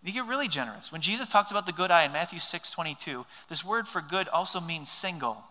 You 0.04 0.12
get 0.12 0.26
really 0.26 0.48
generous. 0.48 0.92
When 0.92 1.00
Jesus 1.00 1.26
talks 1.26 1.50
about 1.50 1.64
the 1.64 1.72
good 1.72 1.90
eye 1.90 2.04
in 2.04 2.12
Matthew 2.12 2.38
6 2.38 2.70
22, 2.70 3.24
this 3.48 3.64
word 3.64 3.88
for 3.88 4.02
good 4.02 4.28
also 4.28 4.60
means 4.60 4.90
single. 4.90 5.42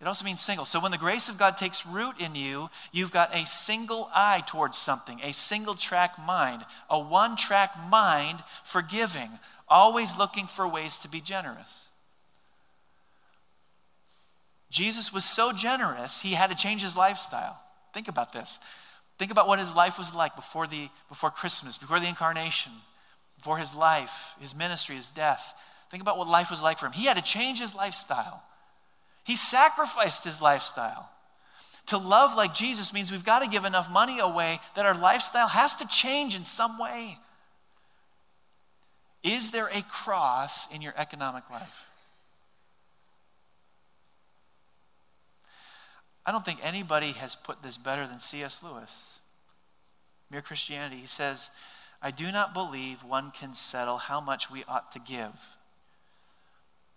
It 0.00 0.06
also 0.06 0.24
means 0.24 0.40
single. 0.40 0.64
So 0.64 0.80
when 0.80 0.90
the 0.90 0.98
grace 0.98 1.28
of 1.28 1.38
God 1.38 1.56
takes 1.56 1.86
root 1.86 2.16
in 2.18 2.34
you, 2.34 2.68
you've 2.92 3.12
got 3.12 3.34
a 3.34 3.46
single 3.46 4.10
eye 4.14 4.42
towards 4.46 4.76
something, 4.76 5.20
a 5.22 5.32
single 5.32 5.74
track 5.74 6.18
mind, 6.18 6.64
a 6.88 6.98
one 6.98 7.36
track 7.36 7.72
mind 7.88 8.42
for 8.64 8.82
giving, 8.82 9.38
always 9.68 10.18
looking 10.18 10.46
for 10.46 10.68
ways 10.68 10.98
to 10.98 11.08
be 11.08 11.20
generous. 11.20 11.88
Jesus 14.70 15.12
was 15.12 15.24
so 15.24 15.52
generous, 15.52 16.20
he 16.20 16.32
had 16.32 16.50
to 16.50 16.56
change 16.56 16.82
his 16.82 16.96
lifestyle. 16.96 17.58
Think 17.94 18.08
about 18.08 18.32
this. 18.32 18.58
Think 19.18 19.30
about 19.30 19.48
what 19.48 19.58
his 19.58 19.74
life 19.74 19.98
was 19.98 20.14
like 20.14 20.36
before, 20.36 20.66
the, 20.66 20.88
before 21.08 21.30
Christmas, 21.30 21.78
before 21.78 22.00
the 22.00 22.08
incarnation, 22.08 22.72
before 23.36 23.58
his 23.58 23.74
life, 23.74 24.34
his 24.40 24.54
ministry, 24.54 24.96
his 24.96 25.10
death. 25.10 25.54
Think 25.90 26.02
about 26.02 26.18
what 26.18 26.28
life 26.28 26.50
was 26.50 26.62
like 26.62 26.78
for 26.78 26.86
him. 26.86 26.92
He 26.92 27.06
had 27.06 27.16
to 27.16 27.22
change 27.22 27.60
his 27.60 27.74
lifestyle. 27.74 28.42
He 29.24 29.36
sacrificed 29.36 30.24
his 30.24 30.42
lifestyle. 30.42 31.08
To 31.86 31.98
love 31.98 32.36
like 32.36 32.54
Jesus 32.54 32.92
means 32.92 33.12
we've 33.12 33.24
got 33.24 33.42
to 33.42 33.48
give 33.48 33.64
enough 33.64 33.90
money 33.90 34.18
away 34.18 34.58
that 34.74 34.84
our 34.84 34.96
lifestyle 34.96 35.48
has 35.48 35.76
to 35.76 35.86
change 35.86 36.34
in 36.34 36.44
some 36.44 36.78
way. 36.78 37.18
Is 39.22 39.50
there 39.50 39.68
a 39.72 39.82
cross 39.82 40.72
in 40.72 40.82
your 40.82 40.94
economic 40.96 41.48
life? 41.50 41.85
I 46.26 46.32
don't 46.32 46.44
think 46.44 46.58
anybody 46.60 47.12
has 47.12 47.36
put 47.36 47.62
this 47.62 47.76
better 47.76 48.06
than 48.06 48.18
C.S. 48.18 48.62
Lewis. 48.62 49.20
Mere 50.28 50.42
Christianity. 50.42 50.96
He 50.96 51.06
says, 51.06 51.50
I 52.02 52.10
do 52.10 52.32
not 52.32 52.52
believe 52.52 53.04
one 53.04 53.30
can 53.30 53.54
settle 53.54 53.98
how 53.98 54.20
much 54.20 54.50
we 54.50 54.64
ought 54.66 54.90
to 54.92 54.98
give. 54.98 55.54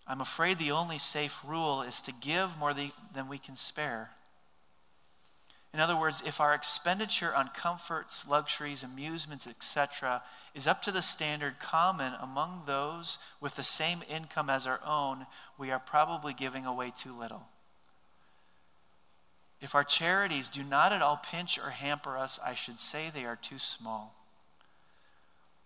I'm 0.08 0.20
afraid 0.20 0.58
the 0.58 0.72
only 0.72 0.98
safe 0.98 1.39
rule 1.46 1.84
is 1.84 2.02
to 2.02 2.12
give 2.12 2.58
more 2.58 2.74
than 2.74 3.30
we 3.30 3.38
can 3.38 3.56
spare. 3.56 4.10
In 5.72 5.80
other 5.80 5.96
words, 5.96 6.24
if 6.26 6.42
our 6.42 6.56
expenditure 6.56 7.34
on 7.36 7.50
comforts, 7.50 8.28
luxuries, 8.28 8.82
amusements, 8.82 9.46
etc., 9.46 10.24
is 10.56 10.65
up 10.65 10.82
to 10.82 10.92
the 10.92 11.04
standard 11.04 11.60
common 11.60 12.13
among 12.20 12.63
those 12.65 13.20
with 13.39 13.56
the 13.56 13.63
same 13.63 14.02
income 14.10 14.50
as 14.50 14.65
our 14.65 14.80
own, 14.84 15.28
we 15.60 15.70
are 15.70 15.78
probably 15.78 16.34
giving 16.34 16.65
away 16.65 16.92
too 16.96 17.15
little. 17.15 17.44
If 19.62 19.76
our 19.76 19.84
charities 19.84 20.50
do 20.50 20.63
not 20.63 20.93
at 20.93 21.02
all 21.02 21.17
pinch 21.17 21.60
or 21.60 21.72
hamper 21.72 22.17
us, 22.17 22.39
I 22.43 22.56
should 22.56 22.80
say 22.80 23.10
they 23.13 23.26
are 23.26 23.36
too 23.36 23.58
small. 23.58 24.15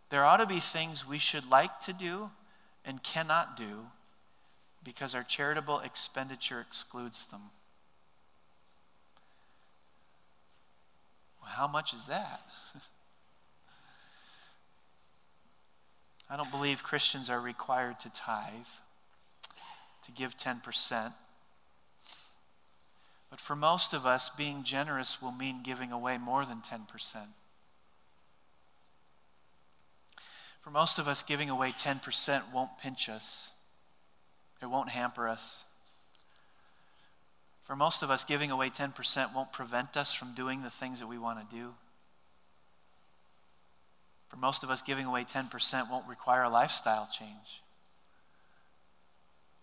There 0.10 0.26
ought 0.26 0.38
to 0.38 0.46
be 0.46 0.60
things 0.60 1.08
we 1.08 1.20
should 1.20 1.50
like 1.50 1.80
to 1.82 1.94
do 1.94 2.32
and 2.86 3.04
cannot 3.04 3.56
do 3.56 3.88
because 4.84 5.16
our 5.16 5.24
charitable 5.24 5.80
expenditure 5.80 6.60
excludes 6.60 7.26
them. 7.26 7.42
How 11.42 11.68
much 11.68 11.94
is 11.94 12.08
that? 12.08 12.42
I 16.30 16.36
don't 16.36 16.50
believe 16.52 16.84
Christians 16.84 17.30
are 17.30 17.40
required 17.40 18.00
to 18.00 18.10
tithe, 18.10 18.66
to 20.04 20.12
give 20.12 20.36
10%. 20.36 21.14
But 23.34 23.42
for 23.42 23.56
most 23.56 23.96
of 23.96 24.06
us, 24.06 24.30
being 24.30 24.62
generous 24.62 25.20
will 25.20 25.32
mean 25.32 25.64
giving 25.64 25.92
away 25.92 26.20
more 26.20 26.46
than 26.46 26.60
10%. 26.60 26.86
For 30.62 30.70
most 30.70 31.00
of 31.00 31.08
us, 31.08 31.24
giving 31.24 31.50
away 31.50 31.72
10% 31.72 32.54
won't 32.54 32.78
pinch 32.78 33.10
us, 33.10 33.50
it 34.62 34.68
won't 34.68 34.90
hamper 34.90 35.28
us. 35.28 35.64
For 37.64 37.76
most 37.76 38.04
of 38.04 38.12
us, 38.12 38.24
giving 38.24 38.52
away 38.52 38.70
10% 38.70 39.34
won't 39.34 39.52
prevent 39.52 39.98
us 39.98 40.14
from 40.14 40.36
doing 40.36 40.62
the 40.62 40.70
things 40.70 41.00
that 41.00 41.08
we 41.08 41.18
want 41.18 41.40
to 41.40 41.56
do. 41.56 41.74
For 44.30 44.38
most 44.38 44.64
of 44.64 44.70
us, 44.70 44.84
giving 44.84 45.08
away 45.08 45.24
10% 45.24 45.90
won't 45.90 46.08
require 46.08 46.44
a 46.44 46.50
lifestyle 46.50 47.08
change, 47.08 47.64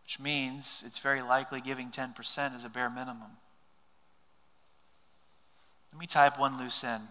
which 0.03 0.19
means 0.19 0.83
it's 0.85 0.99
very 0.99 1.23
likely 1.23 1.61
giving 1.61 1.93
10% 1.93 2.57
is 2.57 2.65
a 2.65 2.69
bare 2.69 2.91
minimum. 2.91 3.37
Let 5.93 6.01
me 6.01 6.07
type 6.07 6.39
one 6.39 6.59
loose 6.59 6.85
end. 6.85 7.05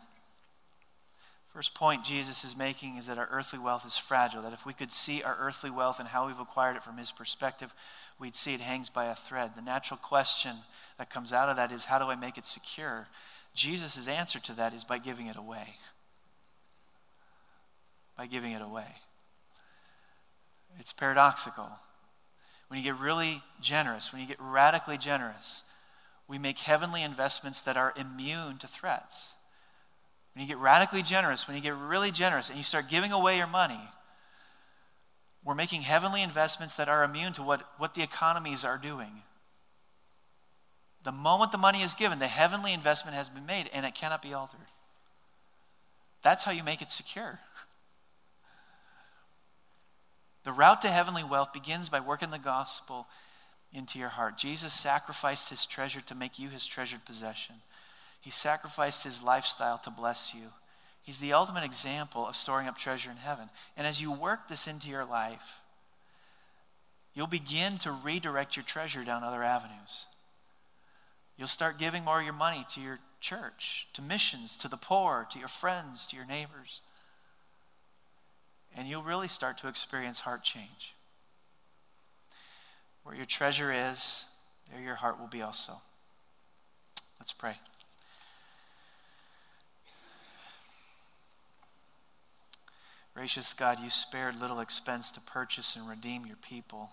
First 1.53 1.73
point 1.73 2.05
Jesus 2.05 2.43
is 2.43 2.55
making 2.55 2.97
is 2.97 3.07
that 3.07 3.17
our 3.17 3.27
earthly 3.31 3.59
wealth 3.59 3.85
is 3.85 3.97
fragile. 3.97 4.41
That 4.41 4.53
if 4.53 4.65
we 4.65 4.73
could 4.73 4.91
see 4.91 5.23
our 5.23 5.35
earthly 5.39 5.69
wealth 5.69 5.99
and 5.99 6.07
how 6.07 6.27
we've 6.27 6.39
acquired 6.39 6.77
it 6.77 6.83
from 6.83 6.97
his 6.97 7.11
perspective, 7.11 7.73
we'd 8.19 8.35
see 8.35 8.53
it 8.53 8.61
hangs 8.61 8.89
by 8.89 9.05
a 9.05 9.15
thread. 9.15 9.51
The 9.55 9.61
natural 9.61 9.97
question 9.97 10.57
that 10.97 11.09
comes 11.09 11.33
out 11.33 11.49
of 11.49 11.55
that 11.55 11.71
is 11.71 11.85
how 11.85 11.99
do 11.99 12.05
I 12.05 12.15
make 12.15 12.37
it 12.37 12.45
secure? 12.45 13.07
Jesus' 13.55 14.07
answer 14.07 14.39
to 14.39 14.53
that 14.53 14.73
is 14.73 14.83
by 14.83 14.99
giving 14.99 15.25
it 15.25 15.35
away. 15.35 15.75
By 18.15 18.27
giving 18.27 18.51
it 18.51 18.61
away. 18.61 18.95
It's 20.79 20.93
paradoxical. 20.93 21.69
When 22.67 22.77
you 22.77 22.83
get 22.83 22.99
really 22.99 23.41
generous, 23.59 24.13
when 24.13 24.21
you 24.21 24.27
get 24.27 24.39
radically 24.39 24.99
generous, 24.99 25.63
we 26.29 26.37
make 26.37 26.59
heavenly 26.59 27.01
investments 27.01 27.61
that 27.63 27.75
are 27.75 27.91
immune 27.97 28.59
to 28.59 28.67
threats. 28.67 29.33
When 30.33 30.43
you 30.43 30.47
get 30.47 30.59
radically 30.59 31.01
generous, 31.01 31.47
when 31.47 31.57
you 31.57 31.63
get 31.63 31.75
really 31.75 32.11
generous 32.11 32.49
and 32.49 32.57
you 32.57 32.63
start 32.63 32.87
giving 32.87 33.11
away 33.11 33.37
your 33.37 33.47
money, 33.47 33.79
we're 35.43 35.55
making 35.55 35.81
heavenly 35.81 36.21
investments 36.21 36.75
that 36.75 36.87
are 36.87 37.03
immune 37.03 37.33
to 37.33 37.41
what, 37.41 37.67
what 37.79 37.95
the 37.95 38.03
economies 38.03 38.63
are 38.63 38.77
doing. 38.77 39.23
The 41.03 41.11
moment 41.11 41.51
the 41.51 41.57
money 41.57 41.81
is 41.81 41.95
given, 41.95 42.19
the 42.19 42.27
heavenly 42.27 42.73
investment 42.73 43.17
has 43.17 43.27
been 43.27 43.47
made 43.47 43.67
and 43.73 43.83
it 43.83 43.95
cannot 43.95 44.21
be 44.21 44.33
altered. 44.33 44.59
That's 46.21 46.43
how 46.43 46.51
you 46.51 46.63
make 46.63 46.81
it 46.81 46.91
secure. 46.91 47.39
The 50.45 50.53
route 50.53 50.79
to 50.81 50.87
heavenly 50.87 51.23
wealth 51.23 51.51
begins 51.51 51.89
by 51.89 51.99
working 51.99 52.31
the 52.31 52.39
gospel 52.39 53.07
into 53.73 53.99
your 53.99 54.09
heart. 54.09 54.37
Jesus 54.37 54.73
sacrificed 54.73 55.49
his 55.49 55.65
treasure 55.65 56.01
to 56.01 56.15
make 56.15 56.39
you 56.39 56.49
his 56.49 56.65
treasured 56.65 57.05
possession. 57.05 57.55
He 58.21 58.31
sacrificed 58.31 59.03
his 59.03 59.23
lifestyle 59.23 59.77
to 59.79 59.89
bless 59.89 60.33
you. 60.33 60.53
He's 61.01 61.19
the 61.19 61.33
ultimate 61.33 61.63
example 61.63 62.27
of 62.27 62.35
storing 62.35 62.67
up 62.67 62.77
treasure 62.77 63.09
in 63.09 63.17
heaven. 63.17 63.49
And 63.77 63.87
as 63.87 64.01
you 64.01 64.11
work 64.11 64.47
this 64.47 64.67
into 64.67 64.89
your 64.89 65.05
life, 65.05 65.59
you'll 67.13 67.27
begin 67.27 67.77
to 67.79 67.91
redirect 67.91 68.55
your 68.55 68.65
treasure 68.65 69.03
down 69.03 69.23
other 69.23 69.43
avenues. 69.43 70.07
You'll 71.37 71.47
start 71.47 71.79
giving 71.79 72.03
more 72.03 72.19
of 72.19 72.25
your 72.25 72.33
money 72.33 72.65
to 72.71 72.81
your 72.81 72.99
church, 73.21 73.87
to 73.93 74.01
missions, 74.01 74.57
to 74.57 74.67
the 74.67 74.77
poor, 74.77 75.27
to 75.31 75.39
your 75.39 75.47
friends, 75.47 76.05
to 76.07 76.15
your 76.15 76.25
neighbors. 76.25 76.81
And 78.75 78.87
you'll 78.87 79.03
really 79.03 79.27
start 79.27 79.57
to 79.59 79.67
experience 79.67 80.19
heart 80.21 80.43
change. 80.43 80.93
Where 83.03 83.15
your 83.15 83.25
treasure 83.25 83.73
is, 83.73 84.25
there 84.71 84.81
your 84.81 84.95
heart 84.95 85.19
will 85.19 85.27
be 85.27 85.41
also. 85.41 85.73
Let's 87.19 87.33
pray. 87.33 87.55
Gracious 93.13 93.53
God, 93.53 93.79
you 93.79 93.89
spared 93.89 94.39
little 94.39 94.59
expense 94.59 95.11
to 95.11 95.19
purchase 95.19 95.75
and 95.75 95.89
redeem 95.89 96.25
your 96.25 96.37
people. 96.37 96.91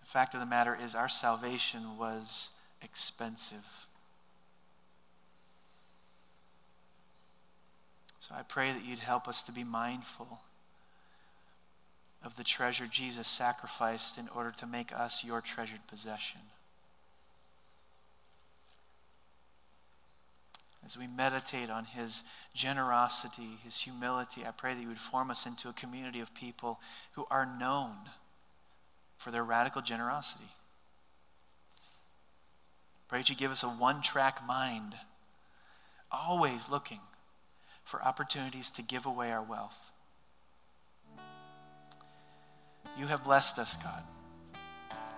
The 0.00 0.06
fact 0.06 0.34
of 0.34 0.40
the 0.40 0.46
matter 0.46 0.76
is, 0.80 0.94
our 0.94 1.08
salvation 1.08 1.96
was 1.98 2.50
expensive. 2.82 3.86
So 8.18 8.34
I 8.34 8.42
pray 8.42 8.72
that 8.72 8.84
you'd 8.84 9.00
help 9.00 9.28
us 9.28 9.42
to 9.42 9.52
be 9.52 9.62
mindful 9.64 10.40
the 12.36 12.44
treasure 12.44 12.86
Jesus 12.86 13.28
sacrificed 13.28 14.18
in 14.18 14.28
order 14.28 14.52
to 14.58 14.66
make 14.66 14.92
us 14.92 15.24
your 15.24 15.40
treasured 15.40 15.86
possession. 15.86 16.40
As 20.84 20.98
we 20.98 21.06
meditate 21.06 21.70
on 21.70 21.86
his 21.86 22.24
generosity, 22.54 23.58
his 23.62 23.80
humility, 23.80 24.44
I 24.46 24.50
pray 24.50 24.74
that 24.74 24.80
you 24.80 24.88
would 24.88 24.98
form 24.98 25.30
us 25.30 25.46
into 25.46 25.68
a 25.68 25.72
community 25.72 26.20
of 26.20 26.34
people 26.34 26.78
who 27.12 27.26
are 27.30 27.46
known 27.58 27.92
for 29.16 29.30
their 29.30 29.44
radical 29.44 29.80
generosity. 29.80 30.50
Pray 33.08 33.20
that 33.20 33.30
you 33.30 33.36
give 33.36 33.50
us 33.50 33.62
a 33.62 33.68
one 33.68 34.02
track 34.02 34.46
mind, 34.46 34.94
always 36.12 36.68
looking 36.68 37.00
for 37.82 38.02
opportunities 38.02 38.70
to 38.70 38.82
give 38.82 39.06
away 39.06 39.32
our 39.32 39.42
wealth. 39.42 39.90
You 42.98 43.06
have 43.06 43.24
blessed 43.24 43.58
us, 43.58 43.76
God, 43.76 44.02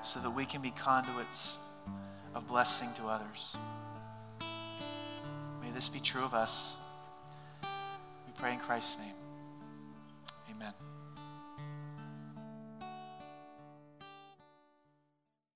so 0.01 0.21
that 0.21 0.31
we 0.31 0.47
can 0.47 0.63
be 0.63 0.71
conduits 0.71 1.59
of 2.35 2.47
blessing 2.49 2.89
to 2.97 3.07
others 3.07 3.57
May 5.67 5.73
this 5.73 5.89
be 5.89 5.99
true 5.99 6.23
of 6.23 6.33
us. 6.33 6.77
We 7.63 8.33
pray 8.39 8.53
in 8.53 8.61
Christ's 8.61 8.99
name. 8.99 9.15
Amen. 10.55 10.73